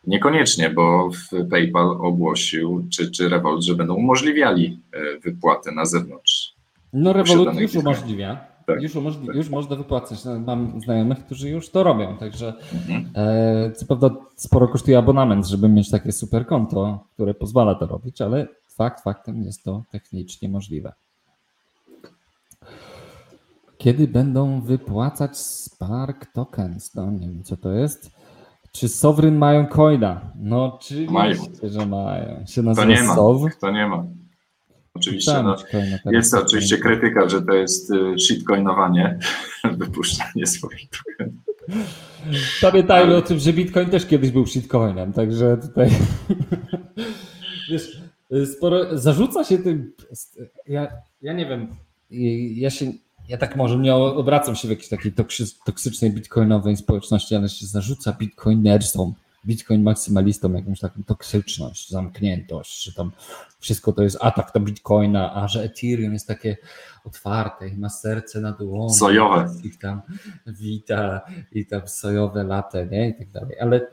[0.07, 1.11] niekoniecznie, bo
[1.51, 6.55] PayPal ogłosił, czy, czy Revolut, że będą umożliwiali e, wypłaty na zewnątrz.
[6.93, 8.55] No Revolut już umożliwia.
[8.67, 9.37] Tak, już, umożli- tak.
[9.37, 10.25] już można wypłacać.
[10.25, 13.11] No, mam znajomych, którzy już to robią, także mhm.
[13.15, 18.21] e, co prawda sporo kosztuje abonament, żeby mieć takie super konto, które pozwala to robić,
[18.21, 20.93] ale fakt faktem jest to technicznie możliwe.
[23.79, 26.95] Kiedy będą wypłacać Spark Tokens?
[26.95, 28.11] No nie wiem, co to jest.
[28.77, 30.33] Czy Sovereign mają coina?
[30.37, 31.35] No oczywiście, mają.
[31.63, 32.47] że mają.
[32.47, 33.17] Się nazywa to nie ma.
[33.61, 34.05] To nie ma.
[34.95, 35.57] Oczywiście no,
[36.13, 39.19] jest to oczywiście krytyka, że to jest y, shitcoinowanie,
[39.79, 41.41] wypuszczanie swoich tokenów.
[42.61, 43.17] Pamiętajmy Ale...
[43.17, 45.91] o tym, że Bitcoin też kiedyś był shitcoinem, także tutaj
[47.71, 48.01] wiesz,
[48.57, 49.93] sporo zarzuca się tym.
[50.67, 50.89] Ja,
[51.23, 51.77] ja nie wiem,
[52.55, 52.93] ja się
[53.29, 55.13] ja tak może nie obracam się w jakiejś takiej
[55.65, 59.15] toksycznej bitcoinowej społeczności, ale się zarzuca bitcoinersom
[59.47, 63.13] Bitcoin maksymalistom jakąś taką toksyczność, zamkniętość, że tam
[63.59, 66.57] wszystko to jest atak na Bitcoina, a że Ethereum jest takie
[67.05, 68.95] otwarte i ma serce na dłoni.
[68.95, 69.55] Sojowe.
[69.65, 70.03] I tam
[70.47, 71.21] wita
[71.53, 73.09] i tam sojowe late, nie?
[73.09, 73.61] I tak dalej.
[73.61, 73.87] Ale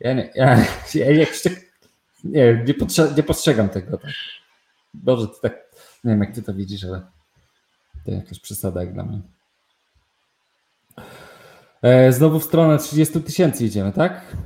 [0.00, 0.64] ja nie, ja,
[0.94, 1.52] ja jakoś tak,
[2.24, 2.64] nie,
[3.16, 4.10] nie postrzegam tego tak.
[4.94, 5.52] Dobrze, ty tak,
[6.04, 7.02] nie wiem jak ty to widzisz, ale
[8.06, 9.20] to jakaś przesada jak dla mnie.
[11.82, 14.36] E, znowu w stronę 30 tysięcy idziemy, tak?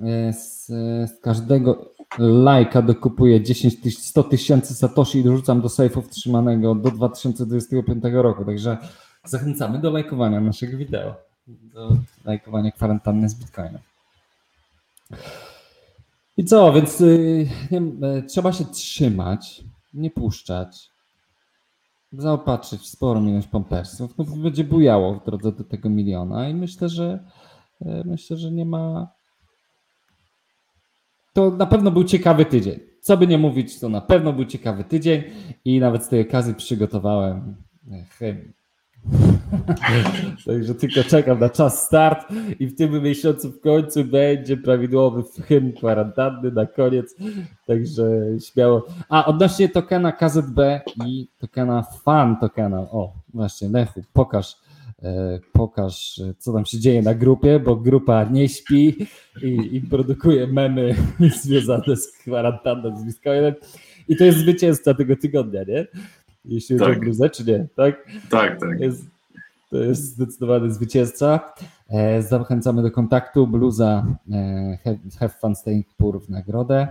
[0.00, 0.66] E, z,
[1.10, 8.04] z każdego lajka dokupuję 10 100 tysięcy satoshi i dorzucam do sejfu trzymanego do 2025
[8.12, 8.44] roku.
[8.44, 8.78] Także
[9.24, 11.14] zachęcamy do lajkowania naszych wideo,
[11.46, 13.78] do lajkowania kwarantanny z Bitcoinem.
[16.36, 19.64] I co, więc y, nie, e, trzeba się trzymać,
[19.94, 20.91] nie puszczać,
[22.12, 26.88] zaopatrzyć w sporą ilość pampersów, no będzie bujało w drodze do tego miliona i myślę,
[26.88, 27.24] że
[27.80, 29.12] e, myślę, że nie ma
[31.32, 32.80] to na pewno był ciekawy tydzień.
[33.00, 35.22] Co by nie mówić, to na pewno był ciekawy tydzień
[35.64, 37.56] i nawet z tej okazji przygotowałem
[37.90, 38.52] e, chemię.
[40.46, 42.26] Także tylko czekam na czas start
[42.60, 47.16] i w tym miesiącu w końcu będzie prawidłowy hymn kwarantanny na koniec.
[47.66, 48.04] Także
[48.52, 48.86] śmiało.
[49.08, 52.80] A odnośnie tokena KZB i tokena fan tokena.
[52.80, 54.56] O, właśnie, Lechu, pokaż
[55.02, 59.06] e, pokaż, co tam się dzieje na grupie, bo grupa nie śpi
[59.42, 60.94] i, i produkuje memy
[61.42, 63.54] związane z kwarantanną z Bitcoinem.
[64.08, 65.86] I to jest zwycięzca tego tygodnia, nie?
[66.44, 66.98] Jeśli chodzi tak.
[66.98, 67.66] o bluzę, czy nie?
[67.76, 68.60] Tak, tak.
[68.60, 68.80] tak.
[68.80, 69.04] Jest,
[69.70, 71.52] to jest zdecydowany zwycięzca.
[71.90, 73.46] E, zachęcamy do kontaktu.
[73.46, 74.78] Bluza e,
[75.18, 76.88] Have Fun Staying Poor w nagrodę.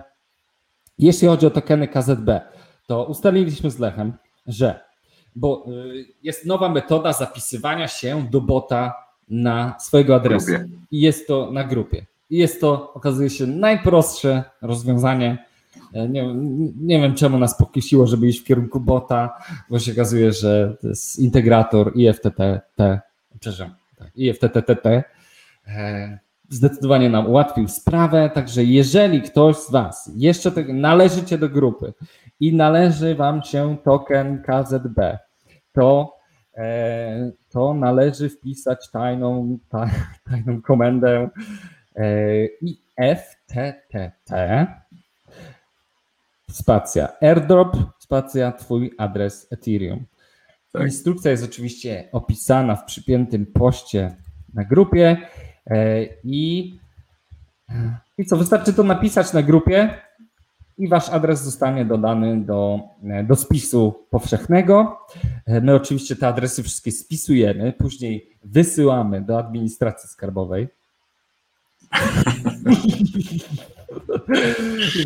[0.99, 2.41] Jeśli chodzi o tokeny KZB,
[2.87, 4.13] to ustaliliśmy z Lechem,
[4.47, 4.79] że
[5.35, 8.93] bo y, jest nowa metoda zapisywania się do bota
[9.29, 10.51] na swojego adresu.
[10.91, 12.05] I jest to na grupie.
[12.29, 15.45] I jest to, okazuje się, najprostsze rozwiązanie.
[15.93, 16.33] E, nie,
[16.75, 19.37] nie wiem, czemu nas pokusiło, żeby iść w kierunku bota,
[19.69, 22.61] bo się okazuje, że to jest integrator IFTTT,
[23.39, 25.03] przepraszam, tak, IFTTT
[25.67, 26.19] e,
[26.51, 28.29] zdecydowanie nam ułatwił sprawę.
[28.33, 31.93] Także jeżeli ktoś z Was jeszcze należycie do grupy
[32.39, 35.17] i należy Wam się token KZB,
[35.71, 36.17] to,
[36.55, 39.57] e, to należy wpisać tajną,
[40.29, 41.29] tajną komendę
[41.95, 44.31] e, IFTTT
[46.51, 50.05] spacja airdrop, spacja Twój adres Ethereum.
[50.71, 50.83] Tak.
[50.83, 54.15] Instrukcja jest oczywiście opisana w przypiętym poście
[54.53, 55.17] na grupie
[55.67, 56.73] e, i,
[58.17, 59.93] i co, wystarczy to napisać na grupie
[60.77, 62.79] i wasz adres zostanie dodany do,
[63.27, 64.99] do spisu powszechnego.
[65.45, 70.67] E, my oczywiście te adresy wszystkie spisujemy, później wysyłamy do administracji skarbowej.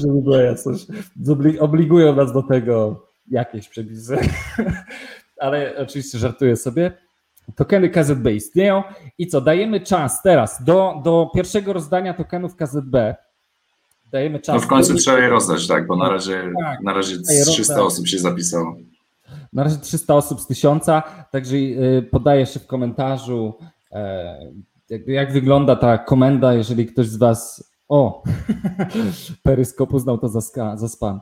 [0.01, 0.87] Żeby była jasność.
[1.59, 4.17] Obligują nas do tego jakieś przepisy.
[5.39, 6.91] Ale oczywiście żartuję sobie.
[7.55, 8.83] Tokeny KZB istnieją
[9.17, 13.15] i co, dajemy czas teraz do, do pierwszego rozdania tokenów KZB
[14.11, 14.55] dajemy czas.
[14.55, 18.07] No w końcu trzeba je rozdać, tak, bo na razie, tak, na razie 300 osób
[18.07, 18.75] się zapisało.
[19.53, 20.85] Na razie 300 osób z 1000,
[21.31, 23.53] także y, podaję jeszcze w komentarzu,
[23.91, 24.51] e,
[25.07, 27.71] jak wygląda ta komenda, jeżeli ktoś z Was.
[27.87, 28.23] O!
[29.43, 31.21] Peryskop uznał to za, ska, za spam.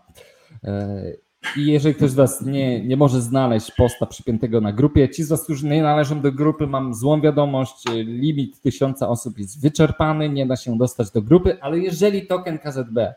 [0.64, 1.14] E,
[1.57, 5.30] I jeżeli ktoś z Was nie, nie może znaleźć posta przypiętego na grupie, ci z
[5.30, 10.45] Was, którzy nie należą do grupy, mam złą wiadomość, limit tysiąca osób jest wyczerpany, nie
[10.45, 13.14] da się dostać do grupy, ale jeżeli token KZB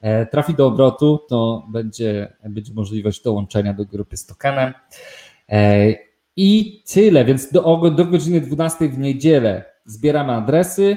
[0.00, 4.72] e, trafi do obrotu, to będzie, będzie możliwość dołączenia do grupy z tokenem.
[5.48, 5.94] E,
[6.36, 10.96] I tyle, więc do, do godziny 12 w niedzielę zbieramy adresy.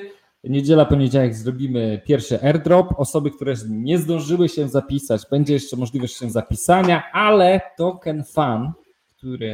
[0.49, 2.93] Niedziela, poniedziałek zrobimy pierwszy airdrop.
[2.97, 8.71] Osoby, które nie zdążyły się zapisać, będzie jeszcze możliwość się zapisania, ale token fan,
[9.17, 9.51] który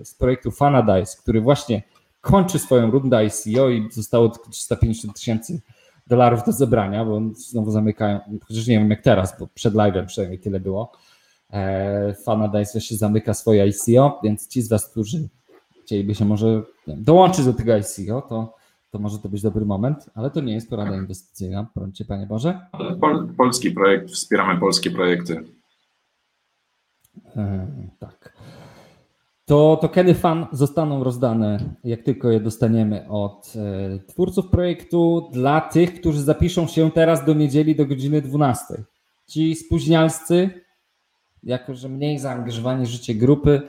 [0.00, 1.82] e, z projektu Fanadice, który właśnie
[2.20, 5.60] kończy swoją rundę ICO i zostało tylko 350 tysięcy
[6.06, 10.40] dolarów do zebrania, bo znowu zamykają, chociaż nie wiem jak teraz, bo przed live'em przynajmniej
[10.40, 10.92] tyle było.
[11.52, 15.28] E, Fanadice się zamyka swoje ICO, więc ci z Was, którzy
[15.84, 18.63] chcieliby się może dołączyć do tego ICO, to
[18.94, 22.60] to może to być dobry moment, ale to nie jest porada inwestycyjna, proszę Panie Boże.
[23.00, 25.44] Pol, polski projekt, wspieramy polskie projekty.
[27.36, 27.66] E,
[27.98, 28.36] tak.
[29.44, 36.00] To tokeny fan zostaną rozdane, jak tylko je dostaniemy od e, twórców projektu, dla tych,
[36.00, 38.64] którzy zapiszą się teraz do niedzieli do godziny 12.
[39.26, 40.50] Ci spóźnialscy,
[41.42, 43.62] jako że mniej zaangażowani w życie grupy,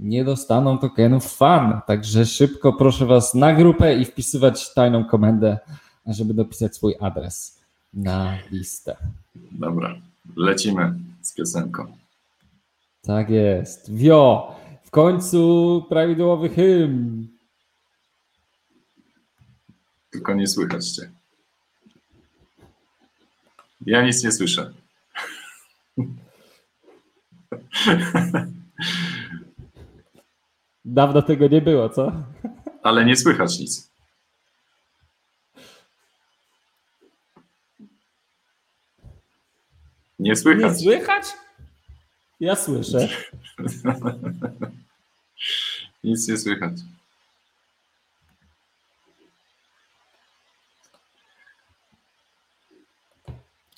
[0.00, 1.80] nie dostaną tokenów fan.
[1.86, 5.58] Także szybko proszę Was na grupę i wpisywać tajną komendę,
[6.06, 7.60] żeby dopisać swój adres
[7.94, 8.96] na listę.
[9.34, 9.94] Dobra,
[10.36, 11.96] lecimy z piosenką.
[13.02, 13.94] Tak jest.
[13.94, 17.28] Wio, w końcu prawidłowy hymn.
[20.10, 21.10] Tylko nie słychać cię.
[23.86, 24.72] Ja nic nie słyszę.
[30.84, 32.12] Dawno tego nie było, co?
[32.82, 33.90] Ale nie słychać nic.
[40.18, 40.72] Nie słychać.
[40.72, 41.24] Nie słychać?
[42.40, 43.08] Ja słyszę.
[46.04, 46.72] nic nie słychać.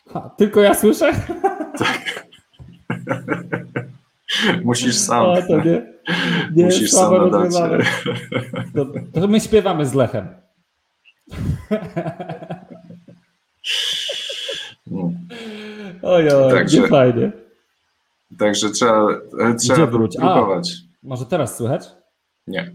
[0.09, 1.13] Ha, tylko ja słyszę?
[1.79, 2.27] Tak.
[4.65, 5.27] Musisz sam.
[5.49, 5.92] To nie,
[6.55, 7.55] nie Musisz sam nadać.
[8.75, 8.87] To,
[9.21, 10.29] to my śpiewamy z Lechem.
[14.87, 15.13] No.
[16.03, 17.33] Oj, oj, także, nie fajnie.
[18.39, 19.07] Także trzeba,
[19.59, 20.75] trzeba próbować.
[21.03, 21.89] może teraz słychać?
[22.47, 22.73] Nie.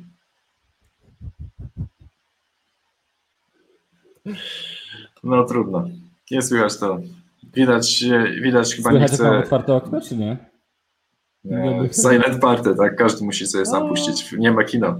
[5.23, 5.87] No trudno.
[6.31, 6.99] Nie słychać to.
[7.53, 8.03] Widać,
[8.41, 9.37] widać chyba słychać, nie chce...
[9.37, 10.37] otwarte okno, czy nie?
[11.91, 12.95] Silent party, tak?
[12.95, 14.31] Każdy musi sobie sam puścić.
[14.31, 14.99] Nie ma kina.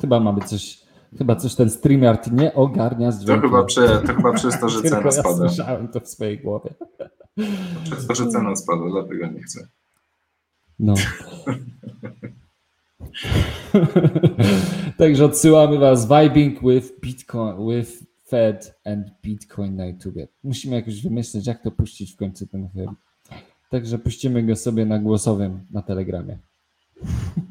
[0.00, 0.78] Chyba mamy coś,
[1.18, 3.42] chyba coś ten StreamYard nie ogarnia z To dźwiękiem.
[3.50, 5.36] chyba, przy, to chyba przez to, że Tylko cena ja spada.
[5.48, 6.70] słyszałem to w swojej głowie.
[7.84, 9.68] Przez to, że cena spada, dlatego nie chcę.
[10.78, 10.94] No.
[14.98, 17.90] Także odsyłamy was vibing with Bitcoin, with
[18.28, 20.14] Fed and Bitcoin na YouTube.
[20.44, 22.94] Musimy jakoś wymyślić, jak to puścić w końcu ten film.
[23.74, 26.38] Także puścimy go sobie na głosowym na Telegramie.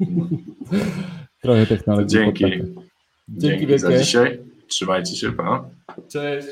[1.42, 2.08] Trochę technologii.
[2.08, 2.44] Dzięki.
[2.44, 4.04] Dzięki Dzięki za wielkie.
[4.04, 4.38] dzisiaj.
[4.68, 5.70] Trzymajcie się, pa.
[6.08, 6.48] Cześć.